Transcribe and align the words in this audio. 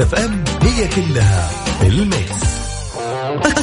FM 0.00 0.44
هي 0.62 0.88
كلها 0.88 1.50
ال 1.82 1.95
mix. 1.95 2.48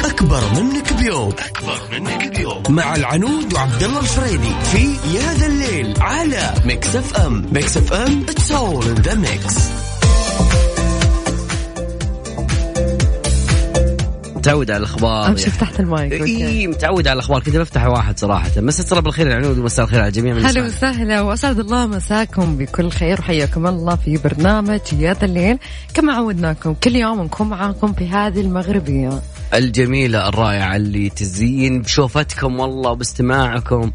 أكبر 0.05 0.41
منك 0.55 0.93
بيوم. 0.93 1.33
أكبر 1.39 1.79
منك 1.99 2.27
بيوم. 2.37 2.63
مع 2.69 2.95
العنود 2.95 3.53
وعبد 3.53 3.83
الله 3.83 3.99
الفريدي 3.99 4.51
في 4.71 4.95
يا 5.13 5.33
ذا 5.33 5.45
الليل 5.45 5.93
على 6.01 6.53
Mix 6.65 6.95
FM. 6.95 7.45
Mix 7.51 7.77
FM 7.77 8.25
it's 8.29 8.51
all 8.51 8.85
the 9.01 9.13
mix 9.13 9.55
متعود 14.45 14.71
على 14.71 14.77
الأخبار. 14.77 15.27
امشي 15.27 15.49
فتحت 15.49 15.79
المايك. 15.79 16.13
اي 16.13 16.67
متعود 16.67 17.07
على 17.07 17.13
الأخبار. 17.13 17.43
كنت 17.43 17.55
بفتح 17.55 17.85
واحد 17.85 18.19
صراحة. 18.19 18.51
مساء 18.57 18.87
الله 18.87 19.01
بالخير 19.01 19.27
يا 19.27 19.35
عنود 19.35 19.57
ومساء 19.57 19.85
الخير 19.85 19.99
على 19.99 20.07
الجميع 20.07 20.37
هلا. 20.37 20.65
وسهلا 20.65 21.21
وأسعد 21.21 21.59
الله 21.59 21.85
مساكم 21.85 22.57
بكل 22.57 22.89
خير. 22.89 23.19
وحياكم 23.19 23.67
الله 23.67 23.95
في 23.95 24.17
برنامج 24.17 24.79
يا 24.99 25.13
ذا 25.13 25.25
الليل. 25.25 25.57
كما 25.93 26.13
عودناكم 26.13 26.73
كل 26.73 26.95
يوم 26.95 27.21
نكون 27.21 27.49
معاكم 27.49 27.93
في 27.93 28.09
هذه 28.09 28.41
المغربية. 28.41 29.21
الجميله 29.53 30.29
الرائعه 30.29 30.75
اللي 30.75 31.09
تزين 31.09 31.81
بشوفتكم 31.81 32.59
والله 32.59 32.91
وباستماعكم. 32.91 33.91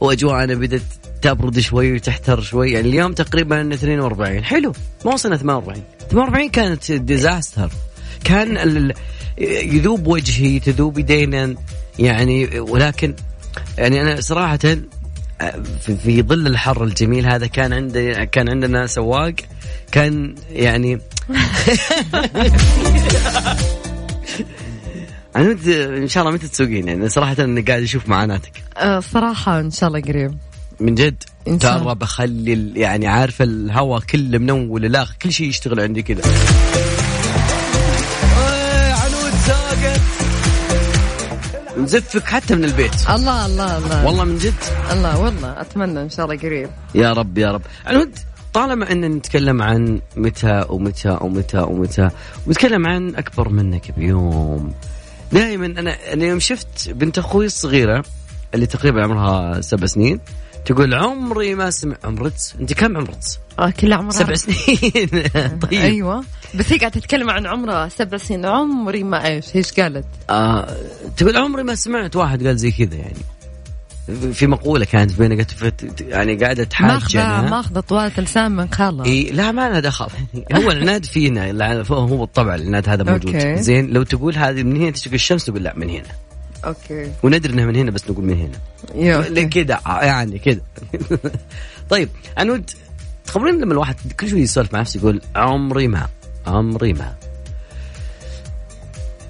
وأجواءنا 0.00 0.54
بدأت 0.54 0.82
تبرد 1.22 1.58
شوي 1.58 1.92
وتحتر 1.92 2.40
شوي. 2.40 2.72
يعني 2.72 2.88
اليوم 2.88 3.12
تقريبا 3.12 3.74
42 3.74 4.44
حلو 4.44 4.72
ما 5.04 5.12
وصلنا 5.12 5.36
48 5.36 5.82
48 6.10 6.50
كانت 6.50 6.92
ديزاستر 6.92 7.70
كان 8.24 8.92
يذوب 9.38 10.06
وجهي 10.06 10.60
تذوب 10.60 10.98
يدينا 10.98 11.54
يعني 11.98 12.60
ولكن 12.60 13.14
يعني 13.78 14.02
أنا 14.02 14.20
صراحة 14.20 14.56
في, 14.56 15.96
في 16.04 16.22
ظل 16.22 16.46
الحر 16.46 16.84
الجميل 16.84 17.26
هذا 17.26 17.46
كان 17.46 17.72
عندي 17.72 18.26
كان 18.26 18.48
عندنا 18.48 18.86
سواق 18.86 19.34
كان 19.92 20.34
يعني 20.50 20.98
عنود 25.36 25.68
إن 25.68 26.08
شاء 26.08 26.22
الله 26.22 26.34
متى 26.34 26.48
تسوقين؟ 26.48 26.88
يعني 26.88 27.08
صراحة 27.08 27.36
أنا 27.38 27.64
قاعد 27.68 27.82
أشوف 27.82 28.08
معاناتك. 28.08 28.62
أه 28.76 29.00
صراحة 29.00 29.60
إن 29.60 29.70
شاء 29.70 29.88
الله 29.88 30.00
قريب. 30.00 30.38
من 30.80 30.94
جد؟ 30.94 31.22
ترى. 31.60 31.94
بخلي 31.94 32.72
يعني 32.80 33.06
عارفه 33.06 33.44
الهواء 33.44 34.00
كله 34.00 34.38
منول 34.38 34.84
الاخ 34.84 35.14
كل 35.22 35.32
شيء 35.32 35.48
يشتغل 35.48 35.80
عندي 35.80 36.02
كذا. 36.02 36.22
نزفك 41.78 42.24
حتى 42.24 42.54
من 42.54 42.64
البيت. 42.64 43.10
الله 43.10 43.46
الله 43.46 43.78
الله. 43.78 44.06
والله 44.06 44.24
من 44.24 44.38
جد. 44.38 44.54
الله 44.92 45.20
والله. 45.20 45.60
أتمنى 45.60 46.02
إن 46.02 46.10
شاء 46.10 46.26
الله 46.26 46.36
قريب. 46.36 46.68
يا 46.94 47.12
رب 47.12 47.38
يا 47.38 47.52
رب. 47.52 47.62
عنود 47.86 48.18
طالما 48.52 48.92
إن 48.92 49.00
نتكلم 49.00 49.62
عن 49.62 50.00
متى 50.16 50.64
ومتى 50.68 51.18
ومتى 51.20 51.58
ومتى 51.58 52.10
ونتكلم 52.46 52.86
عن 52.86 53.14
أكبر 53.16 53.48
منك 53.48 53.90
بيوم. 53.90 54.74
دائما 55.32 55.66
أنا 55.66 56.12
أنا 56.12 56.24
يوم 56.24 56.38
شفت 56.38 56.90
بنت 56.90 57.18
أخوي 57.18 57.46
الصغيرة 57.46 58.04
اللي 58.54 58.66
تقريبا 58.66 59.02
عمرها 59.02 59.60
سبع 59.60 59.86
سنين 59.86 60.20
تقول 60.64 60.94
عمري 60.94 61.54
ما 61.54 61.70
سمع 61.70 61.96
عمرك 62.04 62.32
انت 62.60 62.72
كم 62.72 62.96
عمرك؟ 62.96 63.18
آه 63.58 63.70
كل 63.70 63.92
عمرها. 63.92 64.10
سبع 64.10 64.34
سنين. 64.34 65.08
طيب. 65.62 65.72
أيوه. 65.72 66.24
بس 66.54 66.72
هي 66.72 66.78
قاعدة 66.78 67.00
تتكلم 67.00 67.30
عن 67.30 67.46
عمرها 67.46 67.88
سبع 67.88 68.16
سنين. 68.16 68.46
عمري 68.46 69.04
ما 69.04 69.26
إيش 69.26 69.56
إيش 69.56 69.72
قالت؟ 69.72 70.04
آه 70.30 70.76
تقول 71.16 71.36
عمري 71.36 71.62
ما 71.62 71.74
سمعت 71.74 72.16
واحد 72.16 72.46
قال 72.46 72.56
زي 72.56 72.70
كذا 72.70 72.96
يعني. 72.96 73.18
في 74.32 74.46
مقولة 74.46 74.84
كانت 74.84 75.18
بيني 75.18 75.42
قلت 75.42 76.00
يعني 76.00 76.34
قاعدة 76.36 76.68
ماخذه 76.80 77.08
تحاجنا 77.08 77.50
ماخذه 77.50 77.80
طوالة 77.80 78.12
لسان 78.18 78.52
من 78.52 78.72
خالها. 78.72 79.06
إي 79.06 79.24
لا 79.24 79.52
ما 79.52 79.70
لها 79.70 79.80
دخل. 79.80 80.06
هو 80.52 80.70
العناد 80.70 81.04
فينا 81.04 81.82
هو 81.90 82.16
بالطبع 82.16 82.54
العناد 82.54 82.88
هذا 82.88 83.04
موجود. 83.04 83.34
Okay. 83.34 83.62
زين 83.62 83.90
لو 83.90 84.02
تقول 84.02 84.36
هذه 84.36 84.62
من 84.62 84.76
هنا 84.76 84.90
تشوف 84.90 85.14
الشمس 85.14 85.44
تقول 85.44 85.62
لا 85.62 85.74
من 85.76 85.90
هنا. 85.90 86.08
Okay. 86.64 87.12
وندري 87.22 87.52
إنها 87.52 87.66
من 87.66 87.76
هنا 87.76 87.90
بس 87.90 88.10
نقول 88.10 88.24
من 88.24 88.38
هنا. 88.38 88.58
كذا 89.44 89.80
يعني 89.86 90.38
كذا 90.38 90.60
طيب 91.90 92.08
عنود 92.36 92.70
تخبرين 93.26 93.60
لما 93.60 93.72
الواحد 93.72 93.96
كل 94.20 94.28
شوي 94.28 94.40
يسولف 94.40 94.74
مع 94.74 94.80
نفسه 94.80 95.00
يقول 95.00 95.20
عمري 95.36 95.88
ما 95.88 96.08
عمري 96.46 96.92
ما. 96.92 97.14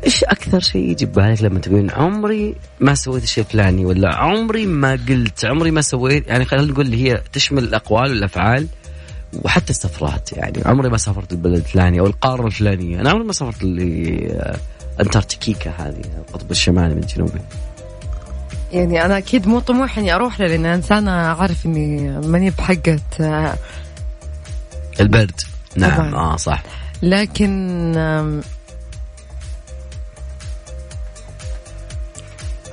إيش 0.04 0.25
أكثر 0.25 0.60
شيء 0.60 0.91
يجي 0.91 1.06
ببالك 1.06 1.43
لما 1.43 1.59
تقولين 1.59 1.91
عمري 1.91 2.54
ما 2.81 2.94
سويت 2.94 3.22
الشيء 3.22 3.44
الفلاني 3.44 3.84
ولا 3.84 4.14
عمري 4.16 4.66
ما 4.66 4.93
قلت 5.09 5.44
عمري 5.44 5.70
ما 5.70 5.81
سويت 5.81 6.26
يعني 6.26 6.44
خلينا 6.44 6.66
نقول 6.66 6.87
اللي 6.87 7.10
هي 7.10 7.22
تشمل 7.32 7.64
الأقوال 7.64 8.10
والأفعال 8.10 8.66
وحتى 9.43 9.70
السفرات 9.70 10.32
يعني 10.32 10.62
عمري 10.66 10.88
ما 10.88 10.97
سافرت 10.97 11.32
البلد 11.32 11.54
الفلاني 11.54 12.00
أو 12.00 12.06
القارة 12.06 12.47
الفلانية. 12.47 13.00
أنا 13.00 13.10
عمري 13.10 13.25
ما 13.25 13.32
سافرت 13.32 13.62
ل 13.62 13.78
أنتاركتيكا 15.00 15.70
هذه 15.78 16.03
القطب 16.19 16.50
الشمالي 16.50 16.94
من 16.94 17.00
جنوبي 17.00 17.41
يعني 18.72 19.04
أنا 19.04 19.19
أكيد 19.19 19.47
مو 19.47 19.58
طموح 19.60 19.98
إني 19.98 20.14
أروح 20.14 20.41
له 20.41 20.47
لأن 20.47 20.66
انسانه 20.66 21.10
اعرف 21.10 21.66
إني 21.66 22.10
ماني 22.26 22.50
بحقة 22.50 23.00
آه، 23.20 23.54
البرد. 25.00 25.41
نعم 25.76 26.10
طبعاً. 26.10 26.14
آه 26.32 26.36
صح. 26.36 26.62
لكن 27.02 27.92
آم، 27.97 28.41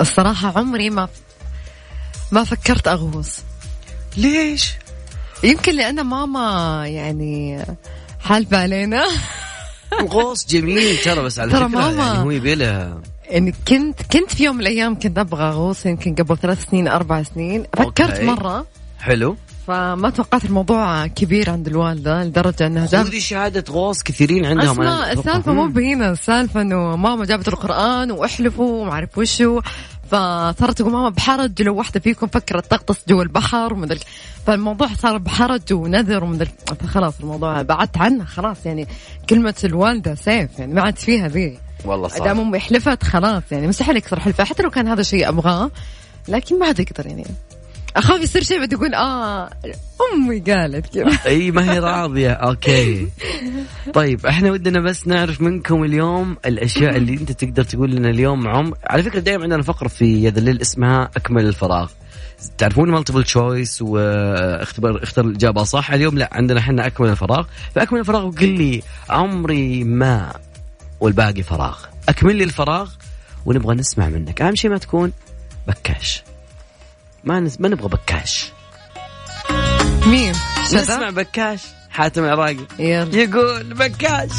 الصراحة 0.01 0.53
عمري 0.59 0.89
ما 0.89 1.07
ما 2.31 2.43
فكرت 2.43 2.87
أغوص. 2.87 3.39
ليش؟ 4.17 4.73
يمكن 5.43 5.75
لأن 5.75 6.01
ماما 6.01 6.83
يعني 6.87 7.65
حالفة 8.19 8.57
علينا. 8.57 9.03
الغوص 9.99 10.47
جميل 10.47 10.97
ترى 10.97 11.23
بس 11.23 11.39
على 11.39 11.51
ترى 11.51 11.69
فكرة 11.69 11.79
ماما. 11.79 12.05
يعني 12.05 12.19
هو 12.19 12.31
يبي 12.31 12.55
له 12.55 12.97
يعني 13.29 13.53
كنت 13.67 14.01
كنت 14.01 14.33
في 14.33 14.43
يوم 14.43 14.55
من 14.55 14.61
الأيام 14.61 14.99
كنت 14.99 15.17
أبغى 15.17 15.43
أغوص 15.43 15.85
يمكن 15.85 16.15
قبل 16.15 16.37
ثلاث 16.37 16.65
سنين 16.69 16.87
أربع 16.87 17.23
سنين 17.23 17.63
فكرت 17.77 18.11
أوكي. 18.11 18.25
مرة 18.25 18.65
حلو 18.99 19.35
فما 19.67 20.09
توقعت 20.09 20.45
الموضوع 20.45 21.07
كبير 21.07 21.49
عند 21.49 21.67
الوالدة 21.67 22.23
لدرجة 22.23 22.67
أنها 22.67 22.87
جابت 22.87 23.07
ودي 23.07 23.19
شهادة 23.19 23.63
غوص 23.69 24.03
كثيرين 24.03 24.45
عندهم 24.45 24.81
اسمع. 24.81 25.11
السالفة 25.11 25.53
مو. 25.53 25.67
بهنا 25.67 26.11
السالفة 26.11 26.61
إنه 26.61 26.95
ماما 26.95 27.25
جابت 27.25 27.47
القرآن 27.47 28.11
وأحلفوا 28.11 28.81
وما 28.81 28.91
أعرف 28.91 29.17
وشو 29.17 29.61
فصارت 30.11 30.81
ماما 30.81 31.09
بحرج 31.09 31.61
لو 31.61 31.75
واحدة 31.75 31.99
فيكم 31.99 32.27
فكرت 32.27 32.71
تغطس 32.71 32.97
جوا 33.07 33.23
البحر 33.23 33.73
ومدري 33.73 33.99
فالموضوع 34.47 34.87
صار 34.87 35.17
بحرج 35.17 35.73
ونذر 35.73 36.23
ومدري 36.23 36.49
فخلاص 36.79 37.13
الموضوع 37.19 37.61
بعدت 37.61 37.97
عنه. 37.97 38.25
خلاص 38.25 38.65
يعني 38.65 38.87
كلمة 39.29 39.55
الوالدة 39.63 40.15
سيف 40.15 40.59
يعني 40.59 40.73
ما 40.73 40.81
عاد 40.81 40.97
فيها 40.97 41.27
ذي. 41.27 41.57
والله 41.85 42.07
صح. 42.07 42.17
دام 42.17 42.39
أمي 42.39 42.59
حلفت 42.59 43.03
خلاص 43.03 43.43
يعني 43.51 43.67
مستحيل 43.67 43.97
يكسر 43.97 44.19
حلفها 44.19 44.45
حتى 44.45 44.63
لو 44.63 44.69
كان 44.69 44.87
هذا 44.87 45.03
شيء 45.03 45.29
أبغاه 45.29 45.71
لكن 46.27 46.59
ما 46.59 46.65
عاد 46.65 46.79
يقدر 46.79 47.07
يعني. 47.07 47.25
أخاف 47.95 48.21
يصير 48.21 48.43
شيء 48.43 48.65
بتقول 48.65 48.93
آه 48.93 49.49
أمي 50.13 50.39
قالت 50.39 50.93
كذا. 50.93 51.19
إي 51.25 51.51
ما 51.51 51.73
هي 51.73 51.79
راضية. 51.79 52.31
Okay. 52.31 53.07
طيب 53.93 54.25
إحنا 54.25 54.51
ودنا 54.51 54.79
بس 54.79 55.07
نعرف 55.07 55.41
منكم 55.41 55.83
اليوم 55.83 56.37
الأشياء 56.45 56.95
اللي 56.97 57.13
أنت 57.13 57.31
تقدر 57.31 57.63
تقول 57.63 57.91
لنا 57.91 58.09
اليوم 58.09 58.47
عمر 58.47 58.77
على 58.83 59.03
فكرة 59.03 59.19
دائما 59.19 59.43
عندنا 59.43 59.63
فقرة 59.63 59.87
في 59.87 60.23
يا 60.23 60.28
ذا 60.28 60.37
الليل 60.37 60.61
اسمها 60.61 61.09
أكمل 61.17 61.45
الفراغ. 61.45 61.89
تعرفون 62.57 62.91
multiple 62.91 63.23
choice 63.23 63.81
واختبر 63.81 65.03
اختر 65.03 65.25
الإجابة 65.25 65.63
صح؟ 65.63 65.91
اليوم 65.91 66.17
لا 66.17 66.29
عندنا 66.31 66.59
إحنا 66.59 66.87
أكمل 66.87 67.09
الفراغ. 67.09 67.45
فأكمل 67.75 67.99
الفراغ 67.99 68.25
وقل 68.25 68.49
لي 68.49 68.81
عمري 69.09 69.83
ما 69.83 70.33
والباقي 70.99 71.43
فراغ. 71.43 71.77
أكمل 72.09 72.35
لي 72.35 72.43
الفراغ 72.43 72.91
ونبغى 73.45 73.75
نسمع 73.75 74.09
منك. 74.09 74.41
أهم 74.41 74.55
شيء 74.55 74.71
ما 74.71 74.77
تكون 74.77 75.11
بكاش. 75.67 76.23
ما 77.23 77.39
نس... 77.39 77.61
ما 77.61 77.67
نبغى 77.67 77.87
بكاش. 77.87 78.51
مين؟ 80.05 80.33
نسمع 80.73 81.09
بكاش. 81.09 81.78
حاتم 81.89 82.25
عراقي. 82.25 82.57
يلا. 82.79 83.15
يقول 83.15 83.63
بكاش. 83.63 84.31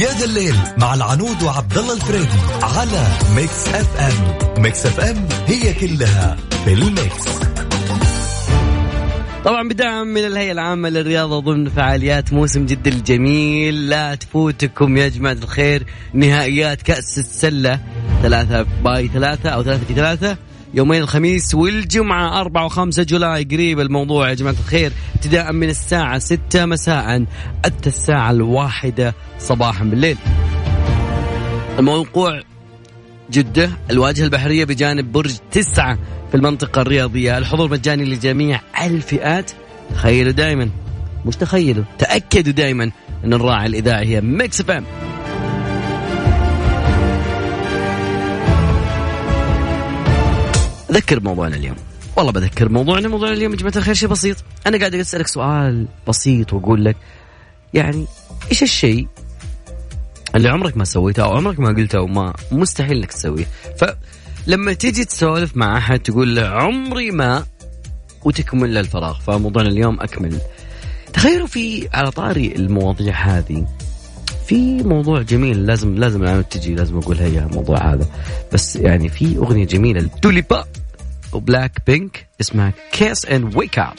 يا 0.00 0.08
ذا 0.18 0.24
الليل 0.24 0.54
مع 0.78 0.94
العنود 0.94 1.42
وعبد 1.42 1.78
الله 1.78 1.94
الفريدي 1.94 2.38
على 2.62 3.06
Mix 3.36 3.68
FM 3.68 4.62
Mix 4.62 4.86
FM 4.86 5.28
هي 5.46 5.74
كلها 5.74 6.36
في 6.64 6.72
ال 6.72 6.82
mix. 6.82 7.24
طبعا 9.44 9.68
بدعم 9.68 10.06
من 10.06 10.26
الهيئة 10.26 10.52
العامة 10.52 10.88
للرياضة 10.88 11.40
ضمن 11.40 11.68
فعاليات 11.68 12.32
موسم 12.32 12.66
جدة 12.66 12.90
الجميل. 12.90 13.88
لا 13.88 14.14
تفوتكم 14.14 14.96
يا 14.96 15.08
جماعة 15.08 15.32
الخير. 15.32 15.86
نهائيات 16.12 16.82
كأس 16.82 17.18
السلة. 17.18 17.80
ثلاثة 18.22 18.62
باي 18.62 19.08
ثلاثة 19.08 19.50
أو 19.50 19.62
ثلاثة 19.62 19.84
في 19.84 19.94
ثلاثة. 19.94 20.36
يومين 20.74 21.02
الخميس 21.02 21.54
والجمعة 21.54 22.40
أربعة 22.40 22.64
وخمسة 22.64 23.02
جولاي 23.02 23.44
قريب 23.44 23.80
الموضوع 23.80 24.28
يا 24.28 24.34
جماعة 24.34 24.52
الخير. 24.52 24.92
ابتداء 25.14 25.52
من 25.52 25.68
الساعة 25.68 26.18
ستة 26.18 26.66
مساء 26.66 27.24
حتى 27.64 27.88
الساعة 27.88 28.30
الواحدة 28.30 29.14
صباحا 29.38 29.84
بالليل. 29.84 30.16
الموضوع 31.78 32.40
جدة 33.30 33.70
الواجهة 33.90 34.24
البحرية 34.24 34.64
بجانب 34.64 35.12
برج 35.12 35.36
تسعة 35.50 35.98
في 36.30 36.34
المنطقة 36.34 36.82
الرياضية. 36.82 37.38
الحضور 37.38 37.70
مجاني 37.70 38.04
لجميع 38.04 38.60
الفئات. 38.82 39.50
تخيلوا 39.94 40.32
دائما 40.32 40.70
مش 41.26 41.36
تخيلوا 41.36 41.84
تأكدوا 41.98 42.52
دائما 42.52 42.90
أن 43.24 43.32
الراعي 43.32 43.66
الإذاعي 43.66 44.06
هي 44.06 44.20
Mix 44.20 44.62
FM 44.62 44.84
أذكر 50.96 51.20
موضوعنا 51.20 51.56
اليوم. 51.56 51.76
والله 52.16 52.32
بذكر 52.32 52.68
موضوعنا 52.68 53.08
موضوعنا 53.08 53.34
اليوم 53.34 53.52
يا 53.52 53.56
جماعة 53.56 53.76
الخير 53.76 53.94
شيء 53.94 54.08
بسيط. 54.08 54.36
أنا 54.66 54.78
قاعد 54.78 54.94
أسألك 54.94 55.26
سؤال 55.26 55.88
بسيط 56.08 56.52
وأقول 56.52 56.84
لك 56.84 56.96
يعني 57.74 58.06
إيش 58.50 58.62
الشيء 58.62 59.06
اللي 60.34 60.48
عمرك 60.48 60.76
ما 60.76 60.84
سويته 60.84 61.24
أو 61.24 61.36
عمرك 61.36 61.60
ما 61.60 61.68
قلته 61.68 61.98
أو 61.98 62.06
ما 62.06 62.34
مستحيل 62.52 62.96
إنك 62.96 63.12
تسويه؟ 63.12 63.46
فلما 63.78 64.72
تيجي 64.72 65.04
تسولف 65.04 65.56
مع 65.56 65.78
أحد 65.78 65.98
تقول 65.98 66.36
له 66.36 66.46
عمري 66.46 67.10
ما 67.10 67.44
وتكمل 68.24 68.74
له 68.74 68.80
الفراغ. 68.80 69.18
فموضوعنا 69.18 69.68
اليوم 69.68 70.00
أكمل. 70.00 70.38
تخيلوا 71.12 71.46
في 71.46 71.88
على 71.92 72.10
طاري 72.10 72.56
المواضيع 72.56 73.14
هذه 73.14 73.66
في 74.46 74.82
موضوع 74.82 75.22
جميل 75.22 75.66
لازم 75.66 75.94
لازم 75.94 76.22
العنود 76.22 76.44
تجي 76.44 76.74
لازم 76.74 76.98
اقولها 76.98 77.26
اياها 77.26 77.46
الموضوع 77.46 77.92
هذا. 77.92 78.06
بس 78.52 78.76
يعني 78.76 79.08
في 79.08 79.36
أغنية 79.36 79.66
جميلة 79.66 80.00
ل 80.00 80.06
Dua 80.06 80.26
Lipa. 80.26 80.58
و 80.58 80.64
Blackpink 81.36 82.26
اسمها 82.40 82.72
Kiss 82.92 83.26
and 83.26 83.56
Make 83.56 83.78
Up. 83.78 83.94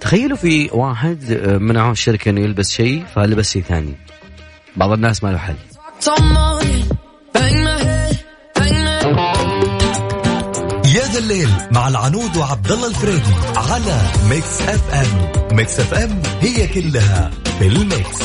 تخيلوا 0.00 0.36
في 0.36 0.70
واحد 0.72 1.32
منعوه 1.60 1.92
الشركة 1.92 2.28
إنه 2.28 2.40
يلبس 2.40 2.70
شيء 2.70 3.04
فلبس 3.14 3.52
شيء 3.52 3.62
ثاني؟ 3.62 3.94
بعض 4.76 4.92
الناس 4.92 5.24
ما 5.24 5.28
له 5.28 5.38
حل. 5.38 5.54
يا 10.94 11.06
ذا 11.12 11.18
الليل 11.18 11.48
مع 11.70 11.88
العنود 11.88 12.36
وعبد 12.36 12.72
الله 12.72 12.88
الفريدي 12.88 13.34
على 13.56 14.00
Mix 14.30 14.62
FM. 14.62 15.56
Mix 15.56 15.80
FM 15.80 16.22
هي 16.40 16.66
كلها 16.66 17.30
في 17.58 17.66
ال 17.66 17.77
mix. 17.77 18.22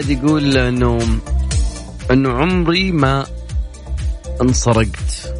قاعد 0.00 0.10
يقول 0.10 0.56
إنه 0.56 0.98
إنه 2.10 2.32
عمري 2.32 2.92
ما 2.92 3.26
انسرقت 4.42 5.34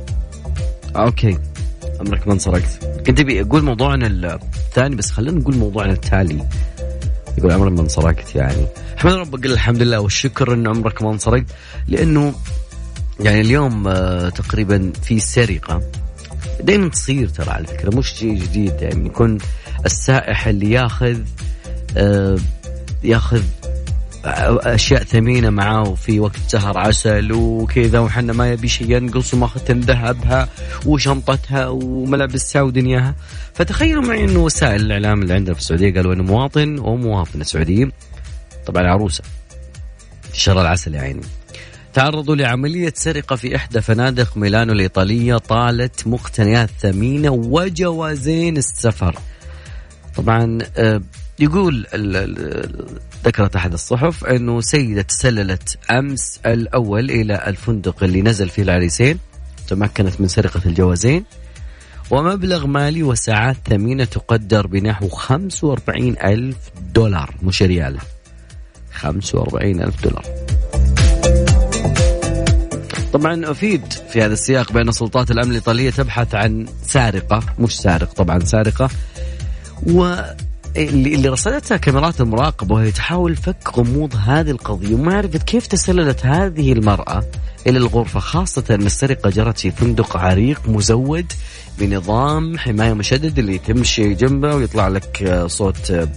أوكي. 0.96 1.38
عمرك 2.00 2.26
ما 2.28 2.32
انسرقت 2.34 2.84
كنت 3.06 3.20
أبي 3.20 3.40
أقول 3.40 3.62
موضوعنا 3.62 4.06
الثاني 4.34 4.96
بس 4.96 5.10
خلينا 5.10 5.38
نقول 5.38 5.56
موضوعنا 5.56 5.92
التالي. 5.92 6.48
يقول 7.38 7.52
عمري 7.52 7.70
ما 7.70 7.80
انسرقت 7.80 8.34
يعني. 8.34 8.66
أحمد 8.98 9.12
ربك 9.12 9.46
الحمد 9.46 9.82
لله 9.82 10.00
والشكر 10.00 10.54
انه 10.54 10.70
عمرك 10.70 11.02
ما 11.02 11.12
انسرقت 11.12 11.46
لأنه 11.88 12.34
يعني 13.20 13.40
اليوم 13.40 13.88
آه، 13.88 14.28
تقريبا 14.28 14.92
في 15.02 15.20
سرقة. 15.20 15.82
دائما 16.62 16.88
تصير 16.88 17.28
ترى 17.28 17.50
على 17.50 17.66
فكرة 17.66 17.96
مش 17.96 18.08
شيء 18.08 18.34
جديد 18.34 18.74
يعني 18.80 19.06
يكون 19.06 19.38
السائح 19.86 20.46
اللي 20.46 20.70
ياخذ 20.70 21.18
آه، 21.96 22.38
ياخذ 23.04 23.42
أشياء 24.24 25.02
ثمينة 25.02 25.50
معاه 25.50 25.94
في 25.94 26.20
وقت 26.20 26.40
شهر 26.48 26.78
عسل 26.78 27.32
وكذا 27.32 27.98
وحنا 27.98 28.32
ما 28.32 28.52
يبي 28.52 28.68
شيء 28.68 28.90
ينقص 28.90 29.34
وماخذ 29.34 29.72
ذهبها 29.72 30.48
وشنطتها 30.86 31.68
وملابسها 31.68 32.62
ودنياها. 32.62 33.14
فتخيلوا 33.54 34.02
معي 34.02 34.24
إنه 34.24 34.38
وسائل 34.38 34.80
الإعلام 34.80 35.22
اللي 35.22 35.34
عندنا 35.34 35.54
في 35.54 35.60
السعودية 35.60 35.94
قالوا 35.94 36.14
إنه 36.14 36.22
مواطن 36.22 36.78
ومواطنه 36.78 37.44
سعوديين 37.44 37.92
طبعا 38.66 38.86
عروسة. 38.86 39.24
شهر 40.32 40.60
العسل 40.60 40.94
يا 40.94 41.00
عيني. 41.00 41.22
تعرضوا 41.94 42.36
لعملية 42.36 42.92
سرقة 42.96 43.36
في 43.36 43.56
إحدى 43.56 43.80
فنادق 43.80 44.36
ميلانو 44.36 44.72
الإيطالية 44.72 45.36
طالت 45.36 46.06
مقتنيات 46.06 46.70
ثمينة 46.80 47.30
وجوازين 47.30 48.56
السفر. 48.56 49.18
طبعا 50.16 50.58
آه، 50.76 51.00
يقول 51.40 51.86
ذكرت 53.24 53.56
أحد 53.56 53.72
الصحف 53.72 54.24
أنه 54.24 54.60
سيدة 54.60 55.02
تسللت 55.02 55.78
أمس 55.90 56.40
الأول 56.46 57.10
إلى 57.10 57.44
الفندق 57.46 58.04
اللي 58.04 58.22
نزل 58.22 58.48
فيه 58.48 58.62
العريسين 58.62 59.18
تمكنت 59.68 60.20
من 60.20 60.28
سرقة 60.28 60.60
الجوازين 60.66 61.24
ومبلغ 62.10 62.66
مالي 62.66 63.02
وساعات 63.02 63.56
ثمينة 63.68 64.04
تقدر 64.04 64.66
بنحو 64.66 65.08
45 65.08 66.16
ألف 66.24 66.56
دولار 66.94 67.34
مش 67.42 67.62
ريال 67.62 67.98
45 68.92 69.80
ألف 69.82 70.02
دولار. 70.02 70.24
طبعا 73.12 73.50
أفيد 73.50 73.92
في 73.92 74.22
هذا 74.22 74.32
السياق 74.32 74.72
بأن 74.72 74.92
سلطات 74.92 75.30
الأمن 75.30 75.50
الإيطالية 75.50 75.90
تبحث 75.90 76.34
عن 76.34 76.66
سارقة 76.86 77.42
مش 77.58 77.80
سارق 77.80 78.12
طبعا 78.12 78.38
سارقة 78.38 78.90
و 79.86 80.14
اللي, 80.76 81.28
رصدتها 81.28 81.76
كاميرات 81.76 82.20
المراقبة 82.20 82.74
وهي 82.74 82.90
تحاول 82.90 83.36
فك 83.36 83.78
غموض 83.78 84.16
هذه 84.16 84.50
القضية 84.50 84.94
وما 84.94 85.16
عرفت 85.16 85.42
كيف 85.42 85.66
تسللت 85.66 86.26
هذه 86.26 86.72
المرأة 86.72 87.24
إلى 87.66 87.78
الغرفة 87.78 88.20
خاصة 88.20 88.64
أن 88.70 88.86
السرقة 88.86 89.30
جرت 89.30 89.58
في 89.58 89.70
فندق 89.70 90.16
عريق 90.16 90.68
مزود 90.68 91.32
بنظام 91.78 92.58
حماية 92.58 92.92
مشدد 92.92 93.38
اللي 93.38 93.58
تمشي 93.58 94.14
جنبه 94.14 94.54
ويطلع 94.54 94.88
لك 94.88 95.44
صوت 95.46 96.08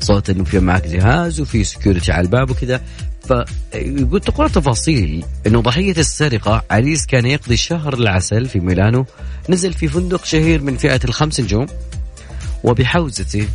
صوت 0.00 0.30
إنه 0.30 0.44
في 0.44 0.60
معك 0.60 0.86
جهاز 0.86 1.40
وفي 1.40 1.64
سكيورتي 1.64 2.12
على 2.12 2.24
الباب 2.24 2.50
وكذا. 2.50 2.80
فيقول 3.28 4.20
تقول 4.20 4.50
تفاصيل 4.50 5.24
إنه 5.46 5.60
ضحية 5.60 5.96
السرقة 5.98 6.62
عريس 6.70 7.06
كان 7.06 7.26
يقضي 7.26 7.56
شهر 7.56 7.94
العسل 7.94 8.48
في 8.48 8.60
ميلانو 8.60 9.06
نزل 9.48 9.72
في 9.72 9.88
فندق 9.88 10.24
شهير 10.24 10.62
من 10.62 10.76
فئة 10.76 11.00
الخمس 11.04 11.40
نجوم. 11.40 11.66
وبحوزته 12.64 13.48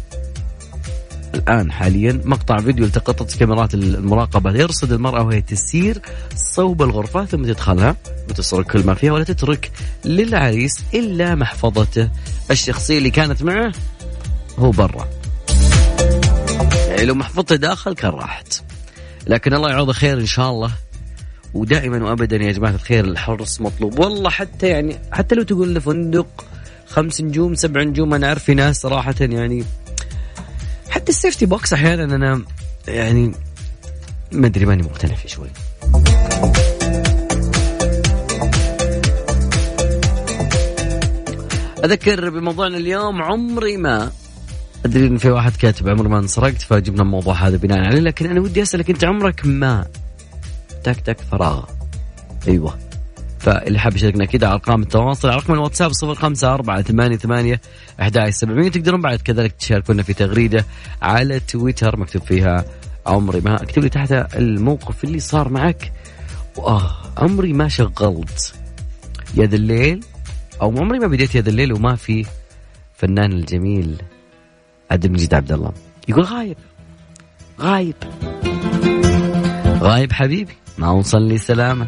الآن 1.35 1.71
حاليا 1.71 2.21
مقطع 2.25 2.57
فيديو 2.57 2.85
التقطت 2.85 3.37
كاميرات 3.37 3.73
المراقبة 3.73 4.51
يرصد 4.51 4.91
المرأة 4.91 5.23
وهي 5.23 5.41
تسير 5.41 6.01
صوب 6.35 6.81
الغرفة 6.81 7.25
ثم 7.25 7.43
تدخلها. 7.45 7.95
وتسرق 8.29 8.65
كل 8.65 8.85
ما 8.85 8.93
فيها 8.93 9.11
ولا 9.11 9.23
تترك 9.23 9.71
للعريس 10.05 10.83
إلا 10.93 11.35
محفظته. 11.35 12.09
الشخصية 12.51 12.97
اللي 12.97 13.09
كانت 13.09 13.43
معه 13.43 13.71
هو 14.59 14.71
برا. 14.71 15.07
يعني 16.87 17.05
لو 17.05 17.15
محفظته 17.15 17.55
داخل 17.55 17.93
كان 17.93 18.11
راحت. 18.11 18.61
لكن 19.27 19.53
الله 19.53 19.69
يعوض 19.69 19.91
خير 19.91 20.19
إن 20.19 20.25
شاء 20.25 20.49
الله. 20.49 20.71
ودائما 21.53 22.09
وابدا 22.09 22.37
يا 22.37 22.51
جماعة 22.51 22.71
الخير 22.71 23.05
الحرص 23.05 23.61
مطلوب. 23.61 23.99
والله 23.99 24.29
حتى 24.29 24.67
يعني 24.67 24.99
حتى 25.11 25.35
لو 25.35 25.43
تقول 25.43 25.75
لفندق 25.75 26.45
خمس 26.91 27.21
نجوم 27.21 27.55
سبع 27.55 27.83
نجوم 27.83 28.13
أنا 28.13 28.27
أعرف 28.27 28.43
في 28.43 28.53
ناس 28.53 28.81
صراحة 28.81 29.15
يعني. 29.19 29.63
حتى 30.89 31.11
ال 31.11 31.16
safety 31.16 31.45
box 31.45 31.73
أحيانا 31.73 32.03
أنا 32.15 32.41
يعني 32.87 33.31
ما 34.31 34.47
أدري 34.47 34.65
ماني 34.65 34.83
مقتنع 34.83 35.15
فيه 35.15 35.29
شوي. 35.29 35.47
أذكر 41.83 42.29
بموضوعنا 42.29 42.77
اليوم 42.77 43.21
عمري 43.21 43.77
ما 43.77 44.11
أدري 44.85 45.07
إن 45.07 45.17
في 45.17 45.29
واحد 45.29 45.55
كاتب 45.55 45.89
عمري 45.89 46.09
ما 46.09 46.19
انسرقت 46.19 46.61
فجبنا 46.61 47.01
الموضوع 47.01 47.33
هذا 47.33 47.57
بناء 47.57 47.79
عليه 47.79 47.99
لكن 47.99 48.29
أنا 48.29 48.41
ودي 48.41 48.61
أسألك 48.61 48.89
أنت 48.89 49.03
عمرك 49.03 49.45
ما 49.45 49.85
تك 50.83 50.99
تك 50.99 51.17
فراغ؟ 51.31 51.63
أيوه. 52.47 52.90
فاللي 53.41 53.79
حاب 53.79 53.95
يشاركنا 53.95 54.25
كذا 54.25 54.47
على 54.47 54.53
أرقام 54.53 54.81
التواصل 54.81 55.29
على 55.29 55.37
رقم 55.37 55.53
الواتساب 55.53 55.91
054 56.03 56.83
88 56.83 57.17
ثمانية 57.17 57.61
700 58.29 58.69
تقدرون 58.69 59.01
بعد 59.01 59.21
كذلك 59.21 59.51
تشاركونا 59.51 60.03
في 60.03 60.13
تغريدة 60.13 60.65
على 61.01 61.39
تويتر 61.39 61.99
مكتوب 61.99 62.21
فيها 62.21 62.65
عمري 63.05 63.41
ما 63.41 63.63
اكتب 63.63 63.83
لي 63.83 63.89
تحت 63.89 64.11
الموقف 64.11 65.03
اللي 65.03 65.19
صار 65.19 65.49
معك. 65.49 65.93
وآه 66.57 66.91
عمري 67.17 67.53
ما 67.53 67.67
شغلت 67.67 68.53
يا 69.35 69.45
الليل 69.45 70.05
أو 70.61 70.77
عمري 70.77 70.99
ما 70.99 71.07
بديت 71.07 71.35
يا 71.35 71.39
الليل 71.39 71.73
وما 71.73 71.95
في 71.95 72.25
فنان 72.97 73.31
الجميل 73.31 74.01
عبد 74.91 75.05
المجيد 75.05 75.33
عبد 75.33 75.51
الله. 75.51 75.71
يقول 76.07 76.23
غايب 76.23 76.57
غايب. 77.59 77.95
غايب 79.79 80.11
حبيبي 80.11 80.53
ما 80.77 80.89
وصل 80.89 81.21
لي 81.21 81.37
سلامة. 81.37 81.87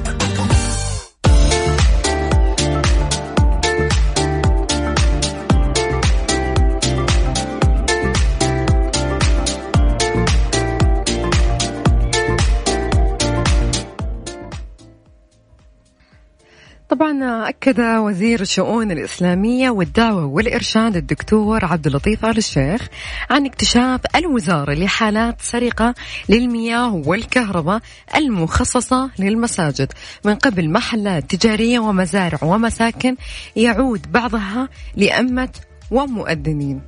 طبعا 16.91 17.49
أكد 17.49 17.79
وزير 17.79 18.41
الشؤون 18.41 18.91
الإسلامية 18.91 19.69
والدعوة 19.69 20.25
والإرشاد 20.25 20.95
الدكتور 20.95 21.65
عبد 21.65 21.87
اللطيف 21.87 22.25
آل 22.25 22.37
الشيخ 22.37 22.87
عن 23.29 23.45
اكتشاف 23.45 24.01
الوزارة 24.15 24.73
لحالات 24.73 25.41
سرقة 25.41 25.95
للمياه 26.29 26.93
والكهرباء 27.05 27.81
المخصصة 28.15 29.09
للمساجد. 29.19 29.93
من 30.25 30.35
قبل 30.35 30.69
محلات 30.69 31.35
تجارية 31.35 31.79
ومزارع 31.79 32.39
ومساكن 32.43 33.15
يعود 33.55 34.11
بعضها 34.11 34.69
لأمة 34.95 35.49
ومؤذنين. 35.91 36.81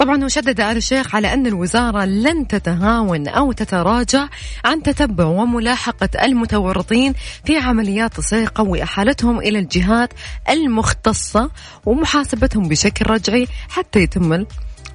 طبعا 0.00 0.24
وشدد 0.24 0.60
آل 0.60 0.76
الشيخ 0.76 1.14
على 1.14 1.32
أن 1.32 1.46
الوزارة 1.46 2.04
لن 2.04 2.48
تتهاون 2.48 3.28
أو 3.28 3.52
تتراجع 3.52 4.28
عن 4.64 4.82
تتبع 4.82 5.24
وملاحقة 5.24 6.08
المتورطين 6.24 7.14
في 7.44 7.56
عمليات 7.58 8.18
السرقة 8.18 8.64
وإحالتهم 8.64 9.38
إلى 9.38 9.58
الجهات 9.58 10.12
المختصة 10.50 11.50
ومحاسبتهم 11.86 12.68
بشكل 12.68 13.10
رجعي 13.10 13.46
حتى 13.68 14.00
يتم 14.00 14.46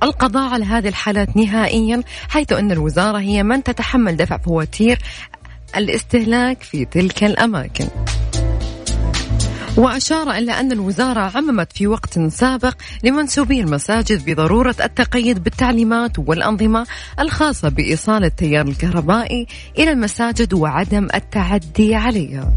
القضاء 0.03 0.53
على 0.53 0.65
هذه 0.65 0.87
الحالات 0.87 1.37
نهائيا 1.37 2.03
حيث 2.29 2.53
أن 2.53 2.71
الوزارة 2.71 3.19
هي 3.19 3.43
من 3.43 3.63
تتحمل 3.63 4.15
دفع 4.17 4.37
فواتير 4.37 4.99
الاستهلاك 5.77 6.63
في 6.63 6.85
تلك 6.85 7.23
الأماكن. 7.23 7.87
وأشار 9.77 10.31
إلى 10.31 10.51
أن 10.51 10.71
الوزارة 10.71 11.19
عممت 11.19 11.73
في 11.73 11.87
وقت 11.87 12.19
سابق 12.19 12.73
لمنسوبي 13.03 13.59
المساجد 13.59 14.25
بضرورة 14.25 14.75
التقيد 14.83 15.43
بالتعليمات 15.43 16.19
والأنظمة 16.19 16.87
الخاصة 17.19 17.69
بإيصال 17.69 18.23
التيار 18.23 18.67
الكهربائي 18.67 19.47
إلى 19.77 19.91
المساجد 19.91 20.53
وعدم 20.53 21.07
التعدي 21.15 21.95
عليها. 21.95 22.53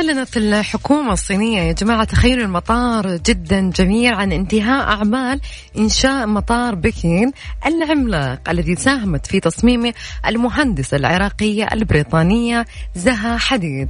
أعلنت 0.00 0.36
الحكومة 0.36 1.12
الصينية. 1.12 1.60
يا 1.62 1.72
جماعة 1.72 2.04
تخيلوا 2.04 2.44
المطار 2.44 3.16
جدا 3.16 3.70
جميل 3.70 4.14
عن 4.14 4.32
انتهاء 4.32 4.88
أعمال 4.88 5.40
إنشاء 5.78 6.26
مطار 6.26 6.74
بكين 6.74 7.32
العملاق 7.66 8.50
الذي 8.50 8.76
ساهمت 8.76 9.26
في 9.26 9.40
تصميمه 9.40 9.94
المهندسة 10.26 10.96
العراقية 10.96 11.68
البريطانية 11.72 12.66
زها 12.94 13.36
حديد. 13.36 13.88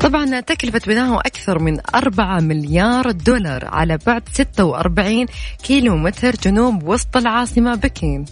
طبعا 0.00 0.40
تكلفة 0.40 0.80
بناؤه 0.86 1.20
أكثر 1.20 1.58
من 1.58 1.78
4 1.94 2.40
مليار 2.40 3.10
دولار 3.10 3.64
على 3.64 3.98
بعد 4.06 4.22
46 4.32 5.26
كيلو 5.62 5.96
متر 5.96 6.34
جنوب 6.42 6.82
وسط 6.82 7.16
العاصمة 7.16 7.74
بكين. 7.74 8.24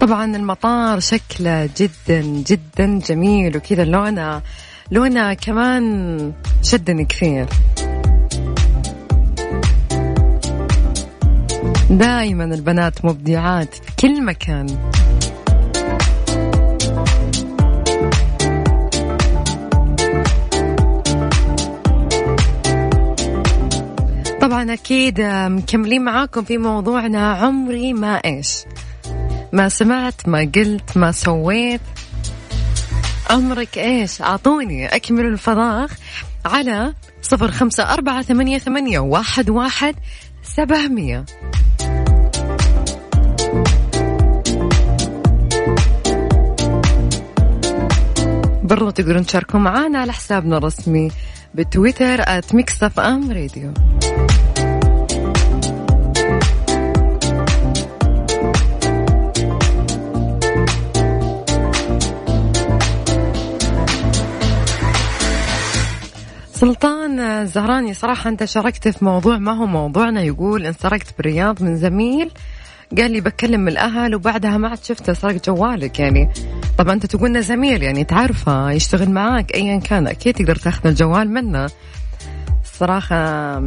طبعا 0.00 0.36
المطار 0.36 1.00
شكله 1.00 1.68
جدا 1.76 2.20
جدا 2.20 3.00
جميل 3.08 3.56
وكذا. 3.56 3.84
لونه 3.84 4.42
لونه 4.90 5.34
كمان 5.34 6.32
شدني 6.62 7.04
كثير. 7.04 7.46
دائما 11.90 12.44
البنات 12.44 13.04
مبدعات 13.04 13.74
في 13.74 13.92
كل 14.00 14.24
مكان. 14.24 14.66
طبعا 24.40 24.72
أكيد 24.72 25.20
مكملين 25.20 26.04
معاكم 26.04 26.42
في 26.42 26.58
موضوعنا 26.58 27.32
عمري 27.32 27.92
ما 27.92 28.14
إيش. 28.14 28.56
ما 29.52 29.68
سمعت 29.68 30.28
ما 30.28 30.50
قلت 30.54 30.96
ما 30.96 31.12
سويت. 31.12 31.80
عمرك 33.30 33.78
إيش؟ 33.78 34.22
أعطوني 34.22 34.86
أكمل 34.86 35.26
الفراغ 35.26 35.92
على 36.44 36.94
صفر 37.22 37.50
خمسة 37.50 37.92
أربعة 37.92 38.22
ثمانية, 38.22 38.58
ثمانية 38.58 38.98
واحد, 38.98 39.50
واحد 39.50 39.94
سبعمية. 40.42 41.24
برضو 48.62 48.90
تقدرون 48.90 49.26
تشاركوا 49.26 49.60
معنا 49.60 49.98
على 49.98 50.12
حسابنا 50.12 50.56
الرسمي 50.56 51.10
بتويتر 51.54 52.24
@Mix 52.52 52.82
FM 52.98 53.32
Radio 53.32 53.74
سلطان 66.56 67.46
زهراني 67.46 67.94
صراحة 67.94 68.30
أنت 68.30 68.44
شاركت 68.44 68.88
في 68.88 69.04
موضوع 69.04 69.38
ما 69.38 69.52
هو 69.52 69.66
موضوعنا. 69.66 70.22
يقول 70.22 70.66
إن 70.66 70.72
سرقت 70.72 71.14
بالرياض 71.18 71.62
من 71.62 71.76
زميل. 71.76 72.30
قال 72.98 73.10
لي 73.10 73.20
بكلم 73.20 73.68
الأهل 73.68 74.14
وبعدها 74.14 74.56
ما 74.56 74.68
عاد 74.68 74.84
شفته 74.84 75.12
سرق 75.12 75.44
جوالك 75.44 76.00
يعني. 76.00 76.32
طبعا 76.78 76.92
أنت 76.92 77.06
تقولنا 77.06 77.40
زميل 77.40 77.82
يعني 77.82 78.04
تعرفه 78.04 78.70
يشتغل 78.70 79.10
معاك 79.10 79.54
أيا 79.54 79.78
كان. 79.78 80.06
أكيد 80.06 80.34
تقدر 80.34 80.56
تاخذ 80.56 80.86
الجوال 80.86 81.30
منه. 81.30 81.66
صراحة 82.64 83.62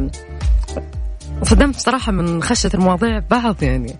صدمت 1.42 1.76
صراحة 1.76 2.12
من 2.12 2.42
خشة 2.42 2.70
المواضيع 2.74 3.22
بعض 3.30 3.62
يعني. 3.62 3.96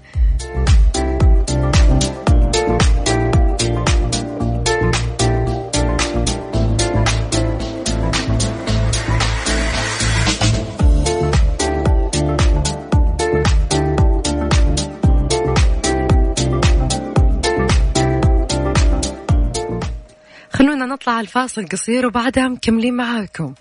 خلونا 20.80 20.94
نطلع 20.94 21.20
الفاصل 21.20 21.66
قصير 21.68 22.06
وبعدها 22.06 22.48
مكملين 22.48 22.94
معاكم. 22.94 23.54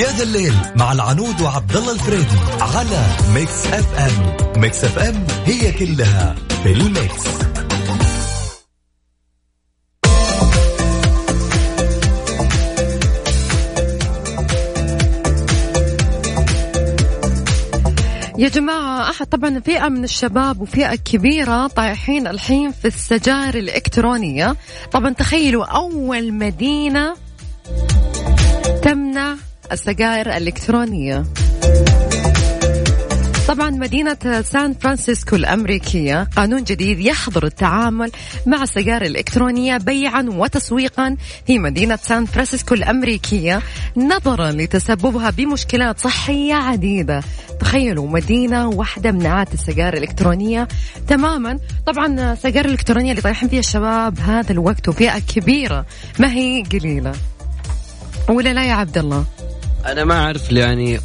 يا 0.00 0.12
ذا 0.16 0.22
الليل 0.22 0.54
مع 0.76 0.92
العنود 0.92 1.40
وعبد 1.40 1.76
الله 1.76 1.92
الفريدي 1.92 2.38
على 2.60 3.06
Mix 3.34 3.66
FM. 3.66 4.60
Mix 4.60 4.84
FM 4.84 5.26
هي 5.44 5.72
كلها 5.72 6.34
في 6.62 6.72
ال 6.72 6.88
mix. 6.88 7.53
يا 18.44 18.48
جماعة 18.48 19.10
أحد 19.10 19.26
طبعا 19.26 19.60
فئة 19.60 19.88
من 19.88 20.04
الشباب 20.04 20.60
وفئة 20.60 20.94
كبيرة 20.94 21.66
طايحين 21.66 22.26
الحين 22.26 22.72
في 22.72 22.84
السجائر 22.84 23.54
الإلكترونية. 23.54 24.56
طبعا 24.92 25.12
تخيلوا 25.12 25.64
أول 25.64 26.32
مدينة 26.32 27.14
تمنع 28.82 29.34
السجائر 29.72 30.26
الإلكترونية. 30.26 31.24
طبعا 33.48 33.70
مدينة 33.70 34.42
سان 34.42 34.74
فرانسيسكو 34.74 35.36
الأمريكية 35.36 36.28
قانون 36.36 36.64
جديد 36.64 36.98
يحظر 36.98 37.46
التعامل 37.46 38.10
مع 38.46 38.62
السجائر 38.62 39.02
الإلكترونية 39.02 39.76
بيعا 39.76 40.26
وتسويقا. 40.28 41.16
في 41.46 41.58
مدينة 41.58 41.98
سان 42.02 42.26
فرانسيسكو 42.26 42.74
الأمريكية 42.74 43.62
نظرا 43.96 44.50
لتسببها 44.50 45.30
بمشكلات 45.30 45.98
صحية 45.98 46.54
عديدة. 46.54 47.22
تخيلوا 47.60 48.08
مدينة 48.08 48.68
واحدة 48.68 49.12
منعت 49.12 49.54
السجائر 49.54 49.94
الإلكترونية 49.94 50.68
تماما. 51.08 51.58
طبعا 51.86 52.32
السجائر 52.32 52.64
الإلكترونية 52.64 53.10
اللي 53.10 53.22
طايحين 53.22 53.48
فيها 53.48 53.60
الشباب 53.60 54.18
هذا 54.18 54.52
الوقت 54.52 54.88
وفئة 54.88 55.18
كبيرة. 55.18 55.86
ما 56.18 56.32
هي 56.32 56.62
قليلة؟ 56.62 57.12
ولا 58.28 58.52
لا 58.52 58.64
يا 58.64 58.72
عبد 58.72 58.98
الله؟ 58.98 59.24
أنا 59.86 60.04
ما 60.04 60.24
أعرف 60.24 60.52
يعني 60.52 61.00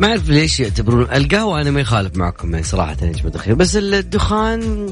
ما 0.00 0.08
أعرف 0.08 0.28
ليش 0.28 0.60
يعتبرون 0.60 1.02
القهوة 1.02 1.60
أنا 1.60 1.70
ما 1.70 1.80
يخالف 1.80 2.16
معكم 2.16 2.50
يعني 2.50 2.64
صراحة 2.64 2.90
يا 2.90 3.12
جماعة 3.12 3.34
الخير. 3.34 3.54
بس 3.54 3.76
الدخان 3.76 4.88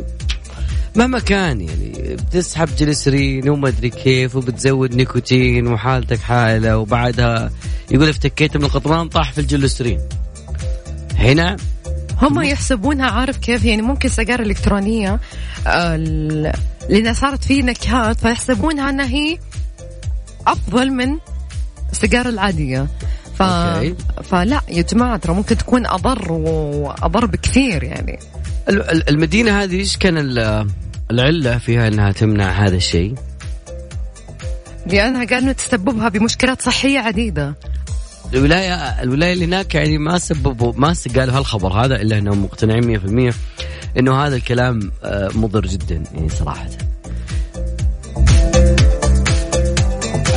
مهما 0.96 1.18
كان 1.18 1.60
يعني 1.60 2.16
بتسحب 2.16 2.68
جليسرين 2.78 3.48
وما 3.48 3.68
أدري 3.68 3.90
كيف 3.90 4.36
وبتزود 4.36 4.94
نيكوتين 4.94 5.66
وحالتك 5.66 6.20
حالة 6.20 6.78
وبعدها 6.78 7.50
يقول 7.90 8.08
افتكيت 8.08 8.56
من 8.56 8.64
القطران 8.64 9.08
طاح 9.08 9.32
في 9.32 9.40
الجليسرين. 9.40 10.00
هنا 11.14 11.56
هم 12.22 12.42
يحسبونها 12.42 13.10
عارف 13.10 13.36
كيف؟ 13.36 13.64
يعني 13.64 13.82
ممكن 13.82 14.08
سجارة 14.08 14.42
إلكترونية 14.42 15.20
لأنها 16.88 17.12
صارت 17.12 17.44
في 17.44 17.62
نكهات 17.62 18.20
فيحسبونها 18.20 18.90
أنها 18.90 19.06
هي 19.06 19.38
أفضل 20.46 20.90
من 20.90 21.18
السيجارة 21.92 22.28
العادية. 22.28 22.86
ف... 23.38 23.42
أوكي. 23.42 23.94
فلا 24.24 24.60
يا 24.68 24.82
جماعة 24.82 25.16
ترى 25.16 25.34
ممكن 25.34 25.56
تكون 25.56 25.86
أضر 25.86 26.32
وأضر 26.32 27.26
بكثير 27.26 27.82
يعني 27.82 28.18
ال- 28.68 28.90
ال- 28.90 29.08
المدينة 29.08 29.62
هذه 29.62 29.76
إيش 29.76 29.96
كان 29.96 30.18
ال- 30.18 30.66
العلة 31.10 31.58
فيها 31.58 31.88
إنها 31.88 32.12
تمنع 32.12 32.50
هذا 32.50 32.76
الشيء؟ 32.76 33.14
لأنها 34.86 35.24
قالوا 35.24 35.52
تسببها 35.52 36.08
بمشكلات 36.08 36.62
صحية 36.62 36.98
عديدة 36.98 37.54
الولايه 38.34 38.74
الولاية 38.74 39.32
اللي 39.32 39.44
هناك 39.44 39.74
يعني 39.74 39.98
ما 39.98 40.18
سببوا 40.18 40.72
ما 40.76 40.94
قالوا 41.16 41.38
هالخبر 41.38 41.72
هذا 41.72 41.96
إلا 41.96 42.18
إنهم 42.18 42.42
مقتنعين 42.44 43.30
100% 43.32 43.34
إنه 43.98 44.26
هذا 44.26 44.36
الكلام 44.36 44.92
آه، 45.04 45.28
مضر 45.34 45.66
جدا 45.66 46.02
يعني 46.14 46.28
صراحة. 46.28 46.66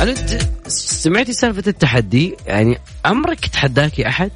انت 0.02 0.42
سمعتي 0.78 1.32
سالفة 1.32 1.62
التحدي؟ 1.66 2.36
يعني 2.46 2.78
عمرك 3.04 3.46
تحداكي 3.46 4.08
أحد؟ 4.08 4.30